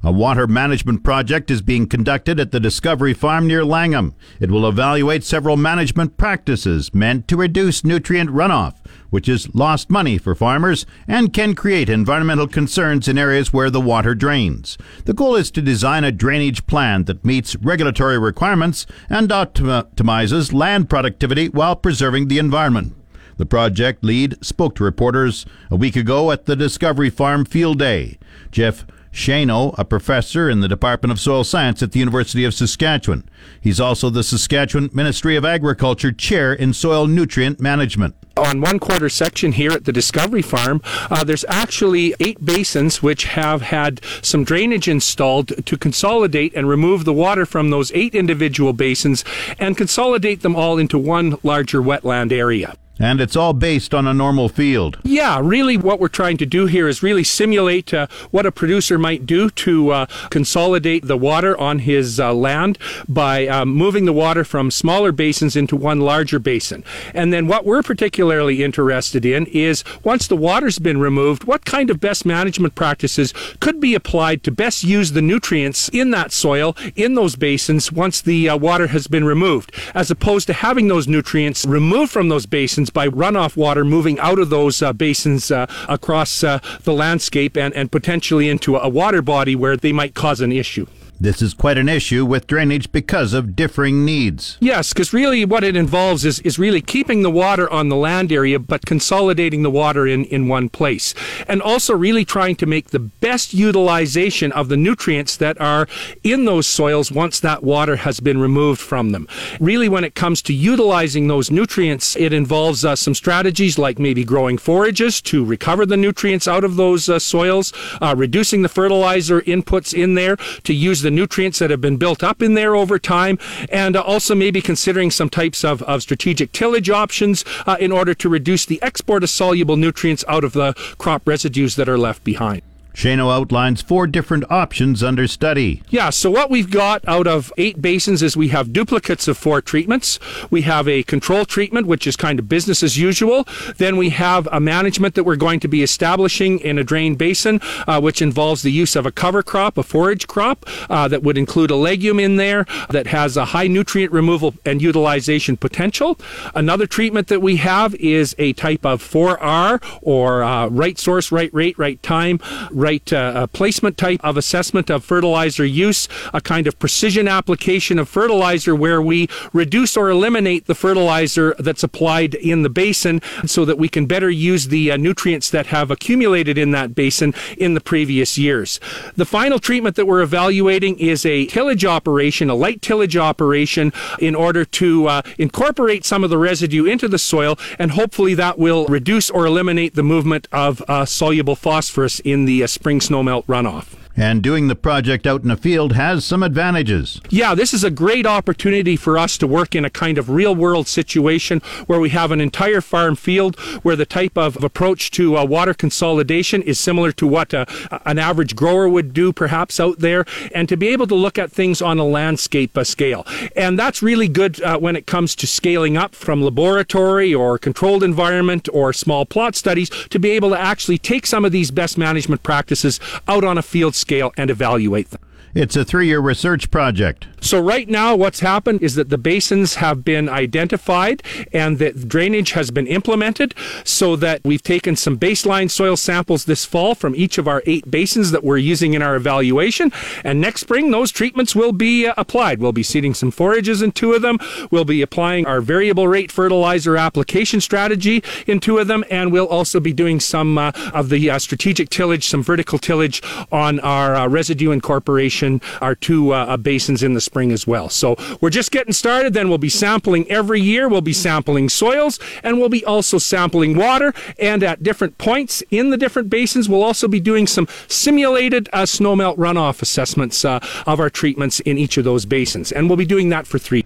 A 0.07 0.13
water 0.13 0.47
management 0.47 1.03
project 1.03 1.51
is 1.51 1.63
being 1.63 1.89
conducted 1.89 2.39
at 2.39 2.53
the 2.53 2.61
Discovery 2.61 3.13
Farm 3.13 3.49
near 3.49 3.65
Langham. 3.65 4.15
It 4.39 4.53
will 4.53 4.69
evaluate 4.69 5.25
several 5.25 5.57
management 5.57 6.17
practices 6.17 6.95
meant 6.95 7.27
to 7.27 7.37
reduce 7.37 7.83
nutrient 7.83 8.31
runoff, 8.31 8.77
which 9.11 9.29
is 9.29 9.53
lost 9.53 9.91
money 9.91 10.17
for 10.17 10.37
farmers 10.37 10.87
and 11.09 11.33
can 11.33 11.57
create 11.57 11.89
environmental 11.89 12.47
concerns 12.47 13.09
in 13.09 13.19
areas 13.19 13.53
where 13.53 13.69
the 13.69 13.81
water 13.81 14.15
drains. 14.15 14.79
The 15.07 15.13
goal 15.13 15.35
is 15.35 15.51
to 15.51 15.61
design 15.61 16.05
a 16.05 16.13
drainage 16.13 16.69
plan 16.69 17.07
that 17.07 17.25
meets 17.25 17.57
regulatory 17.57 18.17
requirements 18.17 18.87
and 19.11 19.31
optimizes 19.31 20.53
land 20.53 20.89
productivity 20.89 21.49
while 21.49 21.75
preserving 21.75 22.29
the 22.29 22.39
environment. 22.39 22.95
The 23.39 23.47
project 23.47 24.05
lead 24.05 24.37
spoke 24.47 24.77
to 24.77 24.85
reporters 24.85 25.47
a 25.69 25.75
week 25.75 25.97
ago 25.97 26.31
at 26.31 26.45
the 26.45 26.55
Discovery 26.55 27.11
Farm 27.11 27.45
Field 27.45 27.81
Day. 27.81 28.19
Jeff 28.53 28.87
Schoenau, 29.17 29.75
a 29.79 29.85
professor 29.85 30.51
in 30.51 30.61
the 30.61 30.69
Department 30.69 31.11
of 31.11 31.19
Soil 31.19 31.43
Science 31.43 31.83
at 31.83 31.93
the 31.93 31.99
University 31.99 32.45
of 32.45 32.53
Saskatchewan. 32.53 33.27
He's 33.59 33.81
also 33.81 34.11
the 34.11 34.23
Saskatchewan 34.23 34.91
Ministry 34.93 35.37
of 35.37 35.45
Agriculture 35.45 36.13
Chair 36.13 36.53
in 36.53 36.75
Soil 36.75 37.07
Nutrient 37.07 37.59
Management. 37.59 38.15
On 38.37 38.61
one 38.61 38.79
quarter 38.79 39.09
section 39.09 39.53
here 39.53 39.71
at 39.71 39.87
the 39.87 39.93
Discovery 39.93 40.43
Farm, 40.43 40.83
uh, 41.11 41.25
there's 41.25 41.47
actually 41.49 42.15
eight 42.21 42.45
basins 42.45 43.03
which 43.03 43.25
have 43.25 43.63
had 43.63 44.03
some 44.21 44.45
drainage 44.45 44.87
installed 44.87 45.65
to 45.65 45.79
consolidate 45.79 46.53
and 46.55 46.69
remove 46.69 47.07
the 47.07 47.15
water 47.15 47.47
from 47.47 47.71
those 47.71 47.91
eight 47.93 48.15
individual 48.15 48.75
basins 48.75 49.25
and 49.59 49.79
consolidate 49.79 50.43
them 50.43 50.55
all 50.55 50.77
into 50.77 50.99
one 50.99 51.39
larger 51.43 51.81
wetland 51.81 52.33
area. 52.33 52.77
And 52.99 53.21
it's 53.21 53.37
all 53.37 53.53
based 53.53 53.93
on 53.93 54.07
a 54.07 54.15
normal 54.15 54.49
field. 54.49 54.99
Yeah, 55.05 55.39
really, 55.43 55.77
what 55.77 56.01
we're 56.01 56.09
trying 56.09 56.39
to 56.39 56.47
do 56.47 56.65
here 56.65 56.89
is 56.89 57.03
really 57.03 57.25
simulate 57.25 57.93
uh, 57.93 58.07
what 58.31 58.47
a 58.47 58.53
producer 58.53 58.99
might 58.99 59.27
do 59.27 59.51
to 59.51 59.91
uh, 59.91 60.07
consolidate 60.31 61.07
the 61.07 61.17
water 61.17 61.59
on 61.59 61.81
his 61.81 62.19
uh, 62.19 62.33
land 62.33 62.79
by 63.07 63.47
um, 63.49 63.69
moving 63.69 64.07
the 64.07 64.15
water 64.15 64.45
from 64.45 64.71
smaller 64.71 65.13
basins 65.13 65.57
into 65.57 65.77
one 65.77 66.01
larger 66.01 66.39
basin. 66.39 66.85
And 67.13 67.33
then 67.33 67.47
what 67.47 67.67
we're 67.67 67.83
particularly 67.83 68.65
interested 68.65 69.27
in 69.27 69.47
is 69.47 69.85
once 70.03 70.27
the 70.27 70.37
water's 70.37 70.79
been 70.79 70.99
removed, 70.99 71.45
what 71.45 71.67
kind 71.67 71.91
of 71.91 72.01
best 72.01 72.25
management 72.25 72.75
practices 72.75 73.35
could 73.61 73.79
be 73.79 73.95
applied 73.95 74.43
to 74.45 74.51
best 74.51 74.85
use 74.85 75.13
the 75.13 75.23
nutrients 75.23 75.91
in 75.91 76.13
that 76.13 76.33
soil, 76.33 76.75
in 76.95 77.15
those 77.15 77.37
basins, 77.37 77.93
once 77.93 78.23
the 78.23 78.49
uh, 78.49 78.57
water 78.57 78.87
has 78.87 79.07
been 79.07 79.25
removed, 79.25 79.71
as 79.95 80.11
opposed 80.11 80.47
to 80.47 80.55
having 80.55 80.89
those 80.89 81.07
nutrients 81.07 81.67
removed 81.67 82.11
from 82.11 82.31
those 82.31 82.47
basins 82.47 82.86
basins 82.87 82.91
by 82.91 83.09
runoff 83.09 83.57
water 83.57 83.85
moving 83.85 84.19
out 84.21 84.39
of 84.39 84.51
those 84.51 84.83
uh, 84.83 84.93
basins 84.93 85.51
uh, 85.51 85.67
across 85.89 86.45
uh, 86.45 86.59
the 86.85 86.93
landscape 86.93 87.57
and, 87.57 87.75
and 87.75 87.91
potentially 87.91 88.49
into 88.49 88.77
a 88.77 88.89
water 88.89 89.23
body 89.23 89.57
where 89.57 89.77
they 89.77 89.93
might 89.93 90.15
cause 90.15 90.41
an 90.41 90.53
issue. 90.53 90.87
This 91.19 91.41
is 91.41 91.55
quite 91.55 91.79
an 91.79 91.89
issue 91.89 92.27
with 92.27 92.47
drainage 92.47 92.93
because 92.93 93.33
of 93.33 93.57
differing 93.57 94.05
needs. 94.05 94.59
Yes, 94.61 94.93
because 94.93 95.15
really 95.15 95.47
what 95.47 95.65
it 95.65 95.75
involves 95.75 96.27
is, 96.27 96.41
is 96.41 96.59
really 96.59 96.83
keeping 96.83 97.23
the 97.23 97.31
water 97.31 97.71
on 97.71 97.89
the 97.89 97.97
land 97.97 98.31
area, 98.31 98.59
but 98.59 98.85
consolidating 98.85 99.63
the 99.63 99.71
water 99.71 100.07
in, 100.07 100.27
in 100.27 100.47
one 100.47 100.69
place. 100.69 101.15
And 101.49 101.63
also 101.63 101.95
really 101.95 102.27
trying 102.27 102.57
to 102.57 102.67
make 102.67 102.91
the 102.91 102.99
best 102.99 103.55
utilization 103.55 104.53
of 104.53 104.69
the 104.69 104.77
nutrients 104.77 105.39
that 105.39 105.59
are 105.59 105.89
in 106.23 106.45
those 106.45 106.67
soils 106.67 107.11
once 107.11 107.41
that 107.41 107.63
water 107.63 107.97
has 107.97 108.21
been 108.21 108.39
removed 108.39 108.81
from 108.81 109.13
them. 109.13 109.27
Really, 109.59 109.89
when 109.89 110.05
it 110.05 110.15
comes 110.15 110.43
to 110.43 110.53
utilizing 110.53 111.29
those 111.29 111.51
nutrients, 111.51 112.15
it 112.17 112.35
involves 112.35 112.85
uh, 112.85 112.95
some 112.95 113.15
strategies 113.15 113.79
like 113.79 113.99
maybe 113.99 114.23
growing 114.23 114.59
forages 114.59 115.23
to 115.23 115.45
recover 115.45 115.87
the 115.87 115.97
nutrients 115.97 116.47
out 116.47 116.65
of 116.65 116.77
those 116.77 117.09
uh, 117.09 117.19
soils, 117.19 117.73
uh, 118.03 118.15
reducing 118.17 118.61
the 118.61 118.69
fertilizer 118.69 119.41
inputs 119.43 119.95
in 119.95 120.15
there 120.15 120.37
to 120.65 120.75
use 120.75 121.06
the 121.07 121.11
nutrients 121.13 121.61
that 121.61 121.71
have 121.71 121.81
been 121.81 121.97
built 121.97 122.25
up 122.25 122.43
in 122.43 122.55
there 122.55 122.75
over 122.75 122.99
time, 122.99 123.39
and 123.71 123.95
uh, 123.95 124.01
also 124.03 124.35
maybe 124.35 124.61
considering 124.61 125.09
some 125.09 125.31
types 125.31 125.65
of, 125.65 125.81
of 125.85 126.03
strategic 126.03 126.51
tillage 126.51 126.91
options 126.91 127.45
uh, 127.65 127.77
in 127.79 127.93
order 127.93 128.13
to 128.13 128.29
reduce 128.29 128.67
the 128.67 128.83
export 128.83 129.23
of 129.23 129.31
soluble 129.31 129.77
nutrients 129.77 130.25
out 130.27 130.43
of 130.43 130.53
the 130.53 130.73
crop 130.99 131.23
residues 131.25 131.77
that 131.77 131.89
are 131.89 131.97
left 131.97 132.25
behind. 132.25 132.61
Schoenau 132.97 133.31
outlines 133.31 133.83
four 133.83 134.07
different 134.07 134.51
options 134.51 135.03
under 135.03 135.27
study. 135.29 135.83
Yeah, 135.91 136.09
so 136.09 136.31
what 136.31 136.49
we've 136.49 136.71
got 136.71 137.07
out 137.07 137.27
of 137.27 137.53
eight 137.59 137.83
basins 137.83 138.23
is 138.23 138.39
we 138.39 138.49
have 138.49 138.73
duplicates 138.73 139.29
of 139.29 139.37
four 139.37 139.61
treatments. 139.61 140.19
We 140.51 140.63
have 140.63 140.89
a 140.89 141.03
control 141.03 141.45
treatment, 141.45 141.87
which 141.87 142.07
is 142.07 142.17
kind 142.17 142.39
of 142.39 142.49
business 142.49 142.83
as 142.83 142.97
usual. 142.97 143.47
Then 143.77 143.99
we 143.99 144.09
have 144.11 144.49
a 144.51 144.61
management 144.61 145.15
that 145.15 145.25
we're 145.25 145.37
going 145.37 145.61
to 145.61 145.69
be 145.69 145.83
establishing 145.83 146.59
in 146.61 146.79
a 146.79 146.85
drain 146.85 147.17
basin, 147.17 147.61
uh, 147.87 148.01
which 148.01 148.23
involves 148.23 148.63
the 148.63 148.73
use 148.73 148.97
of 148.97 149.05
a 149.05 149.13
cover 149.13 149.43
crop, 149.43 149.77
a 149.77 149.83
forage 149.83 150.27
crop, 150.27 150.65
uh, 150.89 151.07
that 151.07 151.23
would 151.23 151.37
include 151.37 151.71
a 151.71 151.77
legume 151.77 152.19
in 152.19 152.37
there 152.37 152.65
that 152.89 153.09
has 153.09 153.37
a 153.37 153.45
high 153.45 153.67
nutrient 153.67 154.11
removal 154.11 154.55
and 154.65 154.81
utilization 154.81 155.59
potential. 155.59 156.19
Another 156.55 156.87
treatment 156.87 157.29
that 157.29 157.43
we 157.43 157.57
have 157.57 157.95
is 157.97 158.35
a 158.39 158.55
type 158.55 158.87
of 158.87 159.03
4R 159.03 159.83
or 160.01 160.43
uh, 160.43 160.69
right 160.69 160.99
source, 160.99 161.31
right 161.31 161.53
rate, 161.53 161.79
right 161.79 162.03
time 162.03 162.41
right 162.71 162.86
uh, 163.13 163.47
placement 163.49 163.97
type 163.97 164.21
of 164.23 164.37
assessment 164.37 164.91
of 164.91 165.05
fertilizer 165.05 165.65
use, 165.65 166.09
a 166.33 166.41
kind 166.41 166.67
of 166.67 166.79
precision 166.79 167.29
application 167.29 167.99
of 167.99 168.09
fertilizer 168.09 168.75
where 168.75 169.01
we 169.03 169.29
reduce 169.53 169.97
or 169.97 170.11
eliminate 170.11 170.67
the 170.67 170.75
fertilizer 170.75 171.55
that's 171.59 171.83
applied 171.83 172.35
in 172.35 172.63
the 172.63 172.71
basin 172.71 173.21
so 173.47 173.65
that 173.65 173.79
we 173.79 173.89
can 173.89 174.07
better 174.07 174.31
use 174.31 174.69
the 174.69 174.91
uh, 174.91 174.97
nutrients 174.97 175.51
that 175.51 175.67
have 175.67 175.91
accumulated 175.91 176.59
in 176.59 176.71
that 176.71 176.95
basin 176.95 177.35
in 177.59 177.75
the 177.75 177.81
previous 177.81 178.39
years. 178.39 178.81
The 179.17 179.25
final 179.25 179.59
treatment 179.59 179.97
that 179.97 180.07
we're 180.07 180.23
evaluating 180.23 180.99
is 180.99 181.25
a 181.27 181.47
tillage 181.47 181.85
operation, 181.85 182.51
a 182.51 182.55
light 182.55 182.83
tillage 182.83 183.17
operation, 183.17 183.93
in 184.19 184.35
order 184.35 184.65
to 184.65 185.09
uh, 185.09 185.23
incorporate 185.39 186.05
some 186.05 186.25
of 186.25 186.31
the 186.31 186.39
residue 186.39 186.85
into 186.85 187.09
the 187.09 187.19
soil, 187.19 187.59
and 187.79 187.93
hopefully 187.93 188.35
that 188.35 188.59
will 188.59 188.87
reduce 188.87 189.31
or 189.31 189.47
eliminate 189.47 189.95
the 189.95 190.03
movement 190.03 190.49
of 190.53 190.83
uh, 190.89 191.05
soluble 191.05 191.57
phosphorus 191.57 192.21
in 192.21 192.45
the 192.45 192.63
uh, 192.63 192.67
spring 192.77 193.01
snowmelt 193.01 193.47
runoff. 193.47 194.06
And 194.19 194.43
doing 194.43 194.69
the 194.69 194.75
project 194.75 195.27
out 195.27 195.43
in 195.43 195.49
the 195.49 195.59
field 195.59 195.93
has 195.93 196.25
some 196.25 196.43
advantages. 196.43 197.21
Yeah, 197.29 197.55
this 197.55 197.75
is 197.75 197.85
a 197.85 197.91
great 197.91 198.25
opportunity 198.25 198.97
for 198.97 199.19
us 199.19 199.37
to 199.37 199.47
work 199.47 199.75
in 199.75 199.85
a 199.85 199.91
kind 199.91 200.17
of 200.17 200.31
real 200.31 200.55
world 200.55 200.89
situation 200.89 201.61
where 201.87 202.01
we 202.01 202.09
have 202.11 202.31
an 202.31 202.41
entire 202.41 202.81
farm 202.81 203.15
field 203.15 203.61
where 203.83 203.95
the 203.95 204.07
type 204.07 204.39
of 204.39 204.63
approach 204.65 205.11
to 205.13 205.37
uh, 205.37 205.45
water 205.45 205.75
consolidation 205.75 206.63
is 206.63 206.81
similar 206.81 207.13
to 207.13 207.27
what 207.27 207.53
uh, 207.53 207.67
an 208.07 208.19
average 208.19 208.57
grower 208.57 208.89
would 208.89 209.13
do 209.13 209.35
perhaps 209.35 209.79
out 209.79 209.99
there, 209.99 210.25
and 210.55 210.67
to 210.71 210.79
be 210.79 210.89
able 210.89 211.07
to 211.07 211.15
look 211.15 211.39
at 211.39 211.53
things 211.53 211.83
on 211.83 211.99
a 211.99 212.05
landscape 212.05 212.79
scale. 212.85 213.27
And 213.55 213.79
that's 213.79 214.03
really 214.03 214.29
good 214.29 214.63
uh, 214.63 214.79
when 214.79 214.97
it 214.97 215.07
comes 215.07 215.35
to 215.37 215.47
scaling 215.47 215.99
up 215.99 216.15
from 216.15 216.41
laboratory 216.41 217.35
or 217.35 217.59
controlled 217.59 218.03
environment 218.03 218.67
or 218.73 218.95
small 218.95 219.27
plot 219.27 219.55
studies 219.55 219.91
to 220.09 220.19
be 220.19 220.31
able 220.31 220.51
to 220.51 220.59
actually 220.59 220.97
take 220.97 221.27
some 221.27 221.45
of 221.45 221.53
these 221.53 221.71
best 221.71 221.99
management 221.99 222.43
practices 222.43 222.99
out 223.29 223.45
on 223.45 223.59
a 223.59 223.63
field 223.63 223.95
scale 223.95 224.06
scale 224.07 224.33
and 224.37 224.51
evaluate 224.51 225.11
them. 225.11 225.21
It's 225.53 225.75
a 225.75 225.85
three 225.85 226.07
year 226.07 226.21
research 226.21 226.71
project. 226.71 227.27
So, 227.41 227.61
right 227.61 227.89
now, 227.89 228.17
what's 228.17 228.41
happened 228.41 228.83
is 228.83 228.95
that 228.95 229.09
the 229.09 229.19
basins 229.19 229.77
have 229.77 230.05
been 230.05 230.29
identified 230.29 231.23
and 231.53 231.79
that 231.79 232.09
drainage 232.09 232.53
has 232.53 232.71
been 232.71 232.87
implemented 232.87 233.55
so 233.85 234.17
that 234.17 234.41
we've 234.45 234.63
taken 234.63 234.97
some 234.97 235.19
baseline 235.19 235.71
soil 235.71 235.97
samples 235.97 236.45
this 236.45 236.65
fall 236.65 236.95
from 236.95 237.15
each 237.15 237.39
of 237.39 237.47
our 237.47 237.63
eight 237.67 237.91
basins 237.91 238.31
that 238.31 238.43
we're 238.43 238.59
using 238.59 238.95
in 238.95 239.03
our 239.03 239.17
evaluation. 239.17 239.93
And 240.25 240.41
next 240.41 240.63
spring, 240.63 240.91
those 240.91 241.13
treatments 241.13 241.55
will 241.55 241.73
be 241.73 242.07
uh, 242.07 242.15
applied. 242.17 242.59
We'll 242.59 242.73
be 242.73 242.83
seeding 242.83 243.15
some 243.15 243.31
forages 243.31 243.83
in 243.83 243.93
two 243.93 244.15
of 244.15 244.23
them. 244.23 244.39
We'll 244.71 244.85
be 244.85 245.03
applying 245.03 245.47
our 245.47 245.61
variable 245.61 246.09
rate 246.09 246.33
fertilizer 246.33 246.97
application 246.97 247.61
strategy 247.61 248.23
in 248.47 248.61
two 248.61 248.79
of 248.79 248.89
them. 248.89 249.05
And 249.11 249.33
we'll 249.33 249.47
also 249.47 249.79
be 249.81 249.93
doing 249.93 250.21
some 250.21 250.59
uh, 250.59 250.73
of 250.93 251.11
the 251.11 251.31
uh, 251.31 251.39
strategic 251.39 251.91
tillage, 251.91 252.27
some 252.27 252.43
vertical 252.43 252.79
tillage 252.79 253.23
on 253.53 253.79
our 253.81 254.15
uh, 254.15 254.29
residue 254.29 254.71
incorporation 254.71 255.61
our 255.81 255.95
two 255.95 256.33
uh, 256.33 256.57
basins 256.57 257.03
in 257.03 257.15
the 257.15 257.21
spring 257.27 257.53
as 257.53 257.67
well. 257.67 257.91
So 257.91 258.17
we're 258.41 258.51
just 258.51 258.71
getting 258.71 258.95
started. 258.95 259.35
Then 259.35 259.49
we'll 259.49 259.59
be 259.59 259.69
sampling 259.69 260.31
every 260.31 260.61
year. 260.61 260.89
We'll 260.89 261.01
be 261.03 261.13
sampling 261.13 261.69
soils 261.69 262.19
and 262.43 262.59
we'll 262.59 262.71
be 262.71 262.85
also 262.85 263.19
sampling 263.19 263.77
water. 263.77 264.15
And 264.39 264.63
at 264.63 264.83
different 264.83 265.19
points 265.19 265.63
in 265.71 265.91
the 265.91 265.99
different 265.99 266.31
basins, 266.31 266.69
we'll 266.69 266.83
also 266.83 267.09
be 267.09 267.21
doing 267.21 267.47
some 267.47 267.69
simulated 267.89 268.69
uh, 268.73 268.83
snowmelt 268.83 269.37
runoff 269.37 269.83
assessments 269.83 270.45
uh, 270.45 270.61
of 270.87 271.01
our 271.01 271.11
treatments 271.11 271.61
in 271.61 271.77
each 271.77 271.99
of 271.99 272.05
those 272.05 272.25
basins. 272.25 272.73
And 272.73 272.89
we'll 272.89 272.97
be 272.97 273.05
doing 273.05 273.29
that 273.31 273.47
for 273.47 273.59
three 273.59 273.85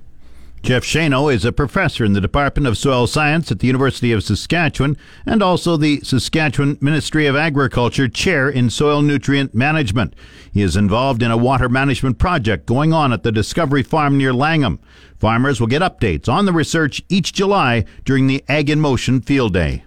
Jeff 0.62 0.84
Schoenau 0.84 1.32
is 1.32 1.44
a 1.44 1.52
professor 1.52 2.04
in 2.04 2.12
the 2.12 2.20
Department 2.20 2.66
of 2.66 2.76
Soil 2.76 3.06
Science 3.06 3.50
at 3.50 3.60
the 3.60 3.66
University 3.66 4.12
of 4.12 4.22
Saskatchewan 4.22 4.96
and 5.24 5.42
also 5.42 5.76
the 5.76 6.00
Saskatchewan 6.02 6.76
Ministry 6.80 7.26
of 7.26 7.34
Agriculture 7.34 8.08
Chair 8.08 8.48
in 8.48 8.68
Soil 8.68 9.00
Nutrient 9.00 9.54
Management. 9.54 10.14
He 10.52 10.60
is 10.62 10.76
involved 10.76 11.22
in 11.22 11.30
a 11.30 11.36
water 11.36 11.68
management 11.68 12.18
project 12.18 12.66
going 12.66 12.92
on 12.92 13.12
at 13.12 13.22
the 13.22 13.32
Discovery 13.32 13.82
Farm 13.82 14.18
near 14.18 14.34
Langham. 14.34 14.78
Farmers 15.18 15.60
will 15.60 15.66
get 15.66 15.82
updates 15.82 16.28
on 16.28 16.44
the 16.44 16.52
research 16.52 17.02
each 17.08 17.32
July 17.32 17.84
during 18.04 18.26
the 18.26 18.44
Ag 18.46 18.68
in 18.68 18.80
Motion 18.80 19.22
Field 19.22 19.54
Day. 19.54 19.84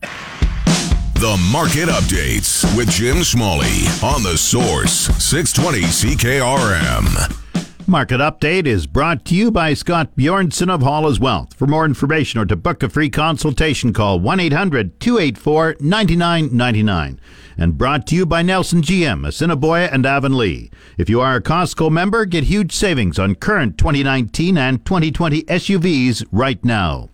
The 0.00 1.48
Market 1.52 1.88
Updates 1.88 2.64
with 2.76 2.90
Jim 2.90 3.24
Smalley 3.24 3.86
on 4.02 4.22
the 4.22 4.38
Source 4.38 5.08
620 5.22 5.82
CKRM. 5.82 7.47
Market 7.90 8.20
Update 8.20 8.66
is 8.66 8.86
brought 8.86 9.24
to 9.24 9.34
you 9.34 9.50
by 9.50 9.72
Scott 9.72 10.14
Bjornson 10.14 10.68
of 10.68 10.82
Hall's 10.82 11.18
Wealth. 11.18 11.54
For 11.54 11.66
more 11.66 11.86
information 11.86 12.38
or 12.38 12.44
to 12.44 12.54
book 12.54 12.82
a 12.82 12.90
free 12.90 13.08
consultation, 13.08 13.94
call 13.94 14.20
1 14.20 14.40
800 14.40 15.00
284 15.00 15.76
9999. 15.80 17.18
And 17.56 17.78
brought 17.78 18.06
to 18.08 18.14
you 18.14 18.26
by 18.26 18.42
Nelson 18.42 18.82
GM, 18.82 19.26
Assiniboia 19.26 19.86
and 19.86 20.04
Avonlea. 20.04 20.68
If 20.98 21.08
you 21.08 21.22
are 21.22 21.36
a 21.36 21.42
Costco 21.42 21.90
member, 21.90 22.26
get 22.26 22.44
huge 22.44 22.72
savings 22.72 23.18
on 23.18 23.36
current 23.36 23.78
2019 23.78 24.58
and 24.58 24.84
2020 24.84 25.44
SUVs 25.44 26.26
right 26.30 26.62
now. 26.62 27.08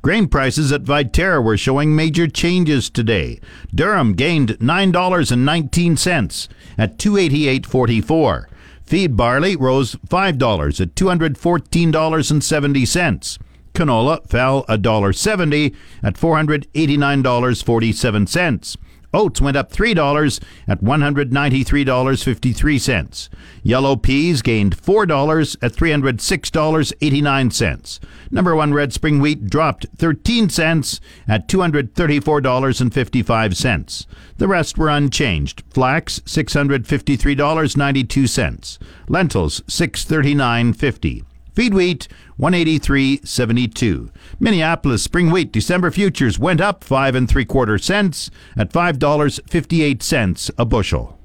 Grain 0.00 0.28
prices 0.28 0.72
at 0.72 0.84
Viterra 0.84 1.44
were 1.44 1.58
showing 1.58 1.94
major 1.94 2.26
changes 2.26 2.88
today. 2.88 3.38
Durum 3.74 4.16
gained 4.16 4.58
$9.19 4.60 6.48
at 6.78 6.96
288.44. 6.96 8.46
Feed 8.86 9.16
barley 9.16 9.56
rose 9.56 9.96
$5 10.08 10.80
at 10.80 10.94
$214.70. 10.94 13.38
Canola 13.74 14.26
fell 14.28 14.64
$1.70 14.66 15.74
at 16.02 16.14
$489.47. 16.14 18.76
Oats 19.14 19.40
went 19.40 19.56
up 19.56 19.72
$3 19.72 20.40
at 20.68 20.82
$193.53. 20.82 23.28
Yellow 23.62 23.96
peas 23.96 24.42
gained 24.42 24.76
$4 24.76 25.56
at 25.62 25.72
$306.89. 25.72 28.00
Number 28.30 28.54
one 28.56 28.74
red 28.74 28.92
spring 28.92 29.20
wheat 29.20 29.46
dropped 29.46 29.86
13 29.96 30.48
cents 30.48 31.00
at 31.26 31.48
$234.55. 31.48 34.06
The 34.38 34.48
rest 34.48 34.78
were 34.78 34.88
unchanged. 34.88 35.62
Flax 35.70 36.20
$653.92. 36.20 38.78
Lentils 39.08 39.60
$639.50. 39.62 41.24
Feed 41.56 41.72
wheat 41.72 42.06
183.72. 42.38 44.10
Minneapolis 44.38 45.02
spring 45.02 45.30
wheat 45.30 45.50
December 45.50 45.90
futures 45.90 46.38
went 46.38 46.60
up 46.60 46.84
5 46.84 47.14
and 47.14 47.26
3 47.26 47.46
quarter 47.46 47.78
cents 47.78 48.30
at 48.58 48.70
$5.58 48.70 50.50
a 50.58 50.64
bushel. 50.66 51.18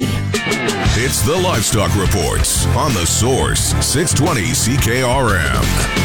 It's 0.00 1.20
the 1.22 1.36
Livestock 1.36 1.94
Reports 1.94 2.66
on 2.68 2.94
the 2.94 3.04
Source 3.04 3.74
620 3.84 4.40
CKRM. 4.52 6.02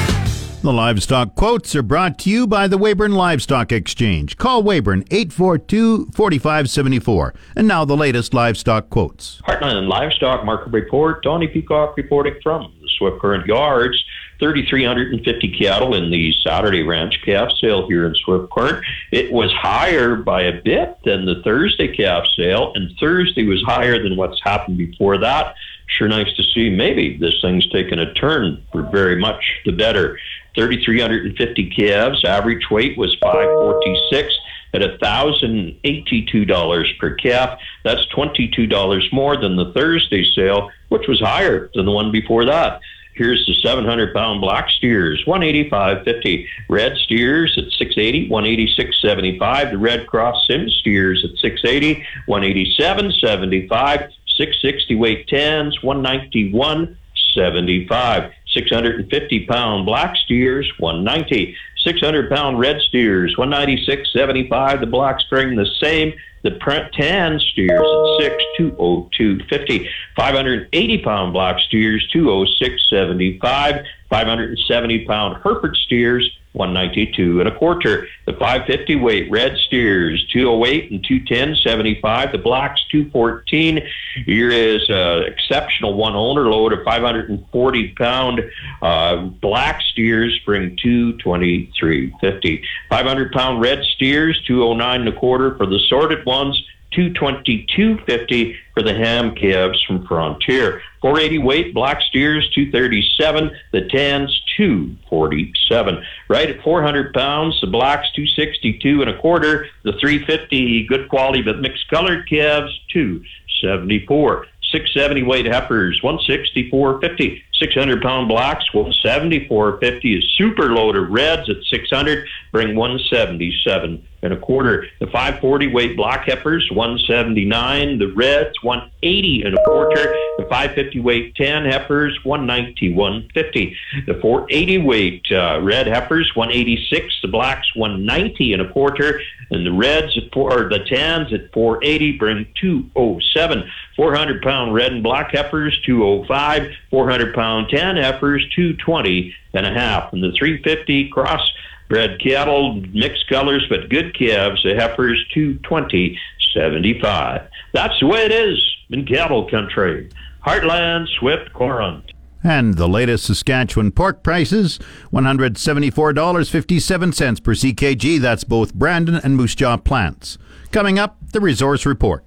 The 0.67 0.73
livestock 0.73 1.35
quotes 1.35 1.75
are 1.75 1.81
brought 1.81 2.19
to 2.19 2.29
you 2.29 2.45
by 2.45 2.67
the 2.67 2.77
Weyburn 2.77 3.13
Livestock 3.13 3.71
Exchange. 3.71 4.35
Call 4.35 4.63
Weyburn 4.63 5.05
842 5.11 6.07
4574. 6.07 7.33
And 7.55 7.69
now 7.69 7.85
the 7.85 7.95
latest 7.95 8.33
livestock 8.33 8.89
quotes. 8.89 9.39
Heartland 9.47 9.87
Livestock 9.87 10.43
Market 10.43 10.73
Report. 10.73 11.23
Tony 11.23 11.47
Peacock 11.47 11.95
reporting 11.95 12.35
from 12.43 12.73
the 12.76 12.76
Swift 12.97 13.19
Current 13.19 13.45
Yards. 13.45 14.03
3,350 14.39 15.57
cattle 15.57 15.95
in 15.95 16.11
the 16.11 16.31
Saturday 16.43 16.83
ranch 16.83 17.19
calf 17.25 17.49
sale 17.59 17.87
here 17.87 18.05
in 18.05 18.13
Swift 18.15 18.51
Current. 18.51 18.85
It 19.11 19.31
was 19.31 19.51
higher 19.53 20.15
by 20.15 20.43
a 20.43 20.61
bit 20.61 20.97
than 21.03 21.25
the 21.25 21.41
Thursday 21.43 21.95
calf 21.95 22.23
sale, 22.35 22.71
and 22.75 22.91
Thursday 22.99 23.45
was 23.45 23.63
higher 23.65 24.01
than 24.01 24.15
what's 24.15 24.39
happened 24.43 24.77
before 24.77 25.17
that. 25.17 25.55
Sure 25.87 26.07
nice 26.07 26.31
to 26.35 26.43
see 26.43 26.69
maybe 26.69 27.17
this 27.17 27.39
thing's 27.41 27.67
taken 27.69 27.97
a 27.97 28.13
turn 28.13 28.63
for 28.71 28.83
very 28.83 29.15
much 29.15 29.43
the 29.65 29.71
better. 29.71 30.19
3,350 30.55 31.69
calves. 31.69 32.23
Average 32.25 32.69
weight 32.69 32.97
was 32.97 33.15
546 33.21 34.33
at 34.73 34.81
$1,082 34.81 36.99
per 36.99 37.15
calf. 37.15 37.59
That's 37.83 38.05
$22 38.07 39.13
more 39.13 39.37
than 39.37 39.55
the 39.55 39.71
Thursday 39.73 40.25
sale, 40.33 40.71
which 40.89 41.07
was 41.07 41.19
higher 41.19 41.69
than 41.73 41.85
the 41.85 41.91
one 41.91 42.11
before 42.11 42.45
that. 42.45 42.81
Here's 43.17 43.45
the 43.47 43.55
700 43.55 44.13
pound 44.13 44.41
black 44.41 44.69
steers, 44.69 45.23
185.50. 45.25 46.45
Red 46.69 46.95
steers 46.97 47.57
at 47.57 47.71
680, 47.71 48.29
186.75. 48.29 49.71
The 49.71 49.77
red 49.77 50.05
cross 50.05 50.45
sim 50.47 50.69
steers 50.69 51.25
at 51.25 51.31
680, 51.39 52.05
187.75. 52.27 54.11
660 54.37 54.95
weight 54.95 55.27
tens, 55.27 55.79
191.75. 55.79 58.33
650 58.53 59.45
pound 59.47 59.87
black 59.87 60.15
steers, 60.17 60.71
190. 60.77 61.55
600 61.87 62.29
pound 62.29 62.59
red 62.59 62.81
steers, 62.81 63.33
196.75. 63.37 64.81
The 64.81 64.85
black 64.85 65.21
string 65.21 65.55
the 65.55 65.65
same. 65.81 66.13
The 66.43 66.51
print 66.51 66.91
tan 66.93 67.39
steers 67.39 67.79
at 68.21 68.31
6, 68.31 68.43
202.50. 68.59 69.87
580 70.17 70.97
pound 71.03 71.33
black 71.33 71.59
steers, 71.61 72.05
206.75. 72.13 73.85
570 74.09 75.05
pound 75.05 75.41
Hereford 75.43 75.75
steers, 75.75 76.29
192 76.53 77.39
and 77.39 77.47
a 77.47 77.55
quarter. 77.57 78.07
The 78.25 78.33
550 78.33 78.95
weight 78.95 79.29
red 79.29 79.57
steers 79.67 80.25
208 80.33 80.91
and 80.91 81.03
210 81.03 81.55
75. 81.63 82.31
The 82.31 82.37
blacks 82.37 82.83
214. 82.91 83.87
Here 84.25 84.49
is 84.49 84.89
uh, 84.89 85.23
exceptional 85.27 85.93
one 85.93 86.15
owner 86.15 86.49
load 86.49 86.73
of 86.73 86.83
540 86.83 87.87
pound 87.89 88.41
uh, 88.81 89.17
black 89.17 89.81
steers 89.81 90.37
bring 90.45 90.75
223.50. 90.77 92.63
500 92.89 93.31
pound 93.31 93.61
red 93.61 93.83
steers 93.95 94.41
209 94.47 95.01
and 95.01 95.09
a 95.09 95.17
quarter 95.17 95.55
for 95.57 95.65
the 95.65 95.79
sorted 95.87 96.25
ones. 96.25 96.61
222.50 96.93 98.55
for 98.73 98.81
the 98.81 98.93
ham 98.93 99.35
calves 99.35 99.81
from 99.83 100.05
Frontier. 100.07 100.81
480 101.01 101.37
weight 101.39 101.73
black 101.73 102.01
steers 102.01 102.49
237, 102.53 103.51
the 103.71 103.87
tans 103.89 104.43
247. 104.57 106.03
Right 106.29 106.49
at 106.49 106.61
400 106.63 107.13
pounds, 107.13 107.59
the 107.61 107.67
blacks 107.67 108.07
262 108.15 109.01
and 109.01 109.09
a 109.09 109.19
quarter, 109.19 109.67
the 109.83 109.93
350 109.93 110.85
good 110.87 111.09
quality 111.09 111.41
but 111.41 111.59
mixed 111.59 111.87
colored 111.89 112.27
calves 112.27 112.79
274. 112.93 114.47
670 114.71 115.23
weight 115.23 115.45
heifers 115.45 116.01
164.50. 116.03 117.41
600 117.59 118.01
pound 118.01 118.27
blacks, 118.27 118.65
174.50 118.73 120.17
is 120.17 120.23
super 120.37 120.73
loaded 120.73 121.09
reds 121.09 121.49
at 121.49 121.57
600, 121.69 122.27
bring 122.51 122.75
177 122.75 124.05
and 124.23 124.33
a 124.33 124.37
quarter. 124.37 124.87
The 124.99 125.07
540 125.07 125.67
weight 125.67 125.95
block 125.95 126.25
heifers, 126.25 126.69
179. 126.71 127.99
The 127.99 128.13
reds, 128.13 128.55
180 128.63 129.43
and 129.43 129.57
a 129.57 129.63
quarter. 129.63 130.15
The 130.37 130.45
550 130.49 130.99
weight 131.01 131.35
10 131.35 131.65
heifers, 131.65 132.17
190, 132.23 132.93
150. 132.93 133.77
The 134.07 134.13
480 134.15 134.77
weight 134.79 135.25
uh, 135.31 135.61
red 135.61 135.87
heifers, 135.87 136.31
186. 136.35 137.21
The 137.21 137.27
blacks, 137.27 137.75
190 137.75 138.53
and 138.53 138.61
a 138.61 138.71
quarter. 138.71 139.21
And 139.49 139.65
the 139.65 139.71
reds 139.71 140.17
at 140.17 140.33
four, 140.33 140.51
or 140.51 140.69
the 140.69 140.79
10s 140.79 141.31
at 141.33 141.53
480 141.53 142.17
bring 142.17 142.47
207. 142.59 143.69
400 143.95 144.41
pound 144.41 144.73
red 144.73 144.91
and 144.91 145.03
black 145.03 145.31
heifers, 145.33 145.79
205. 145.85 146.71
400 146.89 147.33
pound 147.33 147.46
10 147.69 147.97
heifers, 147.97 148.45
220 148.55 149.33
and 149.53 149.65
a 149.65 149.71
half. 149.71 150.13
And 150.13 150.23
the 150.23 150.31
350 150.31 151.09
cross 151.09 151.41
bred 151.89 152.19
cattle, 152.19 152.81
mixed 152.93 153.27
colors, 153.27 153.65
but 153.69 153.89
good 153.89 154.17
calves, 154.17 154.63
the 154.63 154.75
heifers 154.75 155.23
220, 155.33 156.17
75. 156.53 157.41
That's 157.73 157.99
the 157.99 158.07
way 158.07 158.25
it 158.25 158.31
is 158.31 158.63
in 158.89 159.05
cattle 159.05 159.49
country. 159.49 160.09
Heartland, 160.45 161.07
Swift, 161.19 161.53
Current. 161.53 162.11
And 162.43 162.75
the 162.75 162.87
latest 162.87 163.25
Saskatchewan 163.25 163.91
pork 163.91 164.23
prices 164.23 164.79
$174.57 165.11 167.43
per 167.43 167.53
CKG. 167.53 168.21
That's 168.21 168.43
both 168.43 168.73
Brandon 168.73 169.15
and 169.15 169.35
Moose 169.35 169.55
Jaw 169.55 169.77
plants. 169.77 170.37
Coming 170.71 170.99
up, 170.99 171.17
the 171.31 171.41
resource 171.41 171.85
report. 171.85 172.23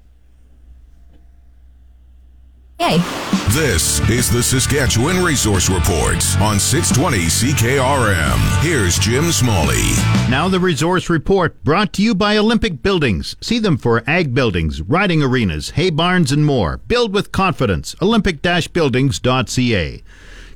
Yay. 2.81 2.97
This 3.51 4.01
is 4.09 4.31
the 4.31 4.43
Saskatchewan 4.43 5.23
Resource 5.23 5.69
Report 5.69 6.25
on 6.41 6.59
620 6.59 7.19
CKRM. 7.27 8.63
Here's 8.63 8.99
Jim 8.99 9.31
Smalley. 9.33 9.91
Now, 10.31 10.49
the 10.49 10.61
Resource 10.61 11.11
Report 11.11 11.63
brought 11.63 11.93
to 11.95 12.03
you 12.03 12.15
by 12.15 12.39
Olympic 12.39 12.83
Buildings. 12.83 13.37
See 13.43 13.59
them 13.59 13.77
for 13.77 14.03
ag 14.07 14.33
buildings, 14.33 14.81
riding 14.81 15.23
arenas, 15.23 15.71
hay 15.71 15.91
barns, 15.91 16.33
and 16.33 16.47
more. 16.47 16.79
Build 16.79 17.13
with 17.13 17.33
confidence. 17.33 17.95
Olympic 18.01 18.41
buildings.ca. 18.41 20.03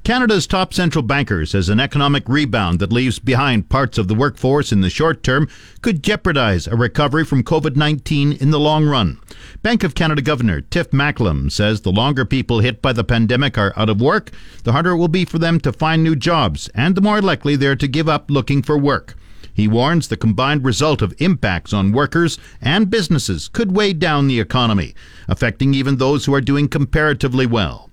Canada's 0.04 0.46
top 0.46 0.74
central 0.74 1.02
banker 1.02 1.46
says 1.46 1.70
an 1.70 1.80
economic 1.80 2.28
rebound 2.28 2.78
that 2.78 2.92
leaves 2.92 3.18
behind 3.18 3.70
parts 3.70 3.96
of 3.96 4.06
the 4.06 4.14
workforce 4.14 4.70
in 4.70 4.82
the 4.82 4.90
short 4.90 5.22
term 5.22 5.48
could 5.80 6.02
jeopardize 6.02 6.66
a 6.66 6.76
recovery 6.76 7.24
from 7.24 7.42
COVID 7.42 7.74
19 7.74 8.32
in 8.32 8.50
the 8.50 8.60
long 8.60 8.84
run. 8.84 9.18
Bank 9.62 9.82
of 9.82 9.94
Canada 9.94 10.20
Governor 10.20 10.60
Tiff 10.60 10.90
Macklem 10.90 11.50
says 11.50 11.80
the 11.80 11.90
longer 11.90 12.26
people 12.26 12.60
hit 12.60 12.82
by 12.82 12.92
the 12.92 13.02
pandemic 13.02 13.56
are 13.56 13.72
out 13.78 13.88
of 13.88 13.98
work, 13.98 14.30
the 14.64 14.72
harder 14.72 14.90
it 14.90 14.98
will 14.98 15.08
be 15.08 15.24
for 15.24 15.38
them 15.38 15.58
to 15.60 15.72
find 15.72 16.04
new 16.04 16.14
jobs, 16.14 16.68
and 16.74 16.96
the 16.96 17.00
more 17.00 17.22
likely 17.22 17.56
they're 17.56 17.74
to 17.74 17.88
give 17.88 18.06
up 18.06 18.30
looking 18.30 18.60
for 18.60 18.76
work. 18.76 19.14
He 19.54 19.66
warns 19.66 20.08
the 20.08 20.18
combined 20.18 20.66
result 20.66 21.00
of 21.00 21.14
impacts 21.16 21.72
on 21.72 21.92
workers 21.92 22.38
and 22.60 22.90
businesses 22.90 23.48
could 23.48 23.74
weigh 23.74 23.94
down 23.94 24.28
the 24.28 24.40
economy, 24.40 24.94
affecting 25.28 25.72
even 25.72 25.96
those 25.96 26.26
who 26.26 26.34
are 26.34 26.42
doing 26.42 26.68
comparatively 26.68 27.46
well. 27.46 27.88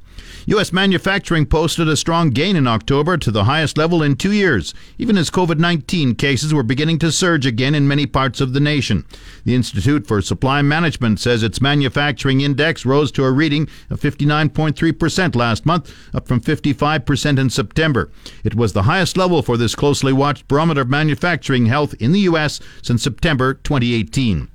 U.S. 0.47 0.73
manufacturing 0.73 1.45
posted 1.45 1.87
a 1.87 1.95
strong 1.95 2.31
gain 2.31 2.55
in 2.55 2.65
October 2.65 3.15
to 3.15 3.29
the 3.29 3.43
highest 3.43 3.77
level 3.77 4.01
in 4.01 4.15
two 4.15 4.31
years, 4.31 4.73
even 4.97 5.15
as 5.15 5.29
COVID 5.29 5.59
19 5.59 6.15
cases 6.15 6.51
were 6.51 6.63
beginning 6.63 6.97
to 6.99 7.11
surge 7.11 7.45
again 7.45 7.75
in 7.75 7.87
many 7.87 8.07
parts 8.07 8.41
of 8.41 8.53
the 8.53 8.59
nation. 8.59 9.05
The 9.43 9.53
Institute 9.53 10.07
for 10.07 10.19
Supply 10.21 10.63
Management 10.63 11.19
says 11.19 11.43
its 11.43 11.61
manufacturing 11.61 12.41
index 12.41 12.85
rose 12.85 13.11
to 13.11 13.23
a 13.23 13.31
reading 13.31 13.67
of 13.91 14.01
59.3% 14.01 15.35
last 15.35 15.65
month, 15.65 15.95
up 16.13 16.27
from 16.27 16.41
55% 16.41 17.37
in 17.37 17.49
September. 17.51 18.09
It 18.43 18.55
was 18.55 18.73
the 18.73 18.83
highest 18.83 19.17
level 19.17 19.43
for 19.43 19.57
this 19.57 19.75
closely 19.75 20.11
watched 20.11 20.47
barometer 20.47 20.81
of 20.81 20.89
manufacturing 20.89 21.67
health 21.67 21.93
in 21.99 22.13
the 22.13 22.21
U.S. 22.21 22.59
since 22.81 23.03
September 23.03 23.53
2018. 23.53 24.49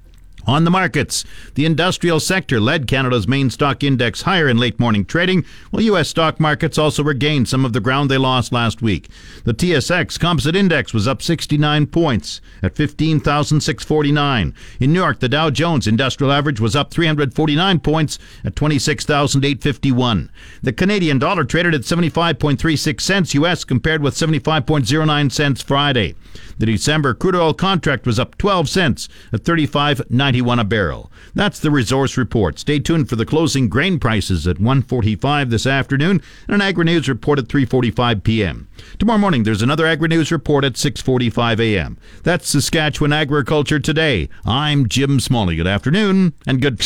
On 0.46 0.62
the 0.62 0.70
markets, 0.70 1.24
the 1.54 1.64
industrial 1.64 2.20
sector 2.20 2.60
led 2.60 2.86
Canada's 2.86 3.26
main 3.26 3.50
stock 3.50 3.82
index 3.82 4.22
higher 4.22 4.48
in 4.48 4.58
late 4.58 4.78
morning 4.78 5.04
trading, 5.04 5.44
while 5.70 5.82
U.S. 5.82 6.08
stock 6.08 6.38
markets 6.38 6.78
also 6.78 7.02
regained 7.02 7.48
some 7.48 7.64
of 7.64 7.72
the 7.72 7.80
ground 7.80 8.08
they 8.08 8.16
lost 8.16 8.52
last 8.52 8.80
week. 8.80 9.08
The 9.42 9.54
TSX 9.54 10.20
Composite 10.20 10.54
Index 10.54 10.94
was 10.94 11.08
up 11.08 11.20
69 11.20 11.88
points 11.88 12.40
at 12.62 12.76
15,649. 12.76 14.54
In 14.78 14.92
New 14.92 14.98
York, 15.00 15.18
the 15.18 15.28
Dow 15.28 15.50
Jones 15.50 15.88
Industrial 15.88 16.30
Average 16.32 16.60
was 16.60 16.76
up 16.76 16.92
349 16.92 17.80
points 17.80 18.18
at 18.44 18.54
26,851. 18.54 20.30
The 20.62 20.72
Canadian 20.72 21.18
dollar 21.18 21.42
traded 21.42 21.74
at 21.74 21.80
75.36 21.80 23.00
cents 23.00 23.34
U.S. 23.34 23.64
compared 23.64 24.00
with 24.00 24.14
75.09 24.14 25.32
cents 25.32 25.60
Friday. 25.60 26.14
The 26.58 26.66
December 26.66 27.12
crude 27.14 27.34
oil 27.34 27.52
contract 27.52 28.06
was 28.06 28.18
up 28.18 28.38
12 28.38 28.68
cents 28.68 29.08
at 29.32 29.42
35.91 29.42 30.60
a 30.60 30.64
barrel. 30.64 31.10
That's 31.34 31.60
the 31.60 31.70
resource 31.70 32.16
report. 32.16 32.58
Stay 32.58 32.78
tuned 32.78 33.08
for 33.08 33.16
the 33.16 33.26
closing 33.26 33.68
grain 33.68 33.98
prices 33.98 34.46
at 34.46 34.56
1:45 34.56 35.50
this 35.50 35.66
afternoon 35.66 36.22
and 36.48 36.54
an 36.54 36.62
Agri 36.62 36.84
News 36.84 37.08
report 37.08 37.38
at 37.38 37.48
3:45 37.48 38.22
p.m. 38.22 38.68
Tomorrow 38.98 39.18
morning 39.18 39.42
there's 39.42 39.62
another 39.62 39.86
Agri 39.86 40.08
News 40.08 40.32
report 40.32 40.64
at 40.64 40.74
6:45 40.74 41.60
a.m. 41.60 41.98
That's 42.22 42.48
Saskatchewan 42.48 43.12
Agriculture 43.12 43.78
today. 43.78 44.28
I'm 44.44 44.88
Jim 44.88 45.20
Smalley. 45.20 45.56
Good 45.56 45.66
afternoon 45.66 46.32
and 46.46 46.62
good 46.62 46.80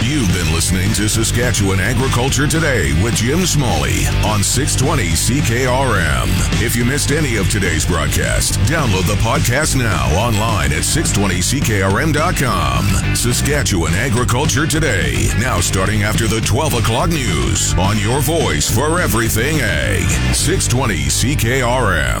You've 0.00 0.32
been 0.32 0.52
listening 0.54 0.92
to 0.94 1.08
Saskatchewan 1.08 1.80
Agriculture 1.80 2.46
Today 2.46 2.92
with 3.02 3.16
Jim 3.16 3.44
Smalley 3.44 4.06
on 4.24 4.42
620 4.44 5.08
CKRM. 5.10 6.28
If 6.62 6.76
you 6.76 6.84
missed 6.84 7.10
any 7.10 7.36
of 7.36 7.50
today's 7.50 7.84
broadcast, 7.84 8.54
download 8.60 9.06
the 9.06 9.16
podcast 9.20 9.74
now 9.76 10.06
online 10.16 10.72
at 10.72 10.82
620CKRM.com. 10.84 13.16
Saskatchewan 13.16 13.92
Agriculture 13.94 14.66
Today, 14.66 15.28
now 15.38 15.60
starting 15.60 16.04
after 16.04 16.26
the 16.28 16.40
12 16.40 16.74
o'clock 16.74 17.10
news 17.10 17.74
on 17.74 17.98
your 17.98 18.20
voice 18.20 18.70
for 18.72 19.00
everything 19.00 19.58
ag. 19.60 20.08
620 20.34 21.06
CKRM. 21.06 22.16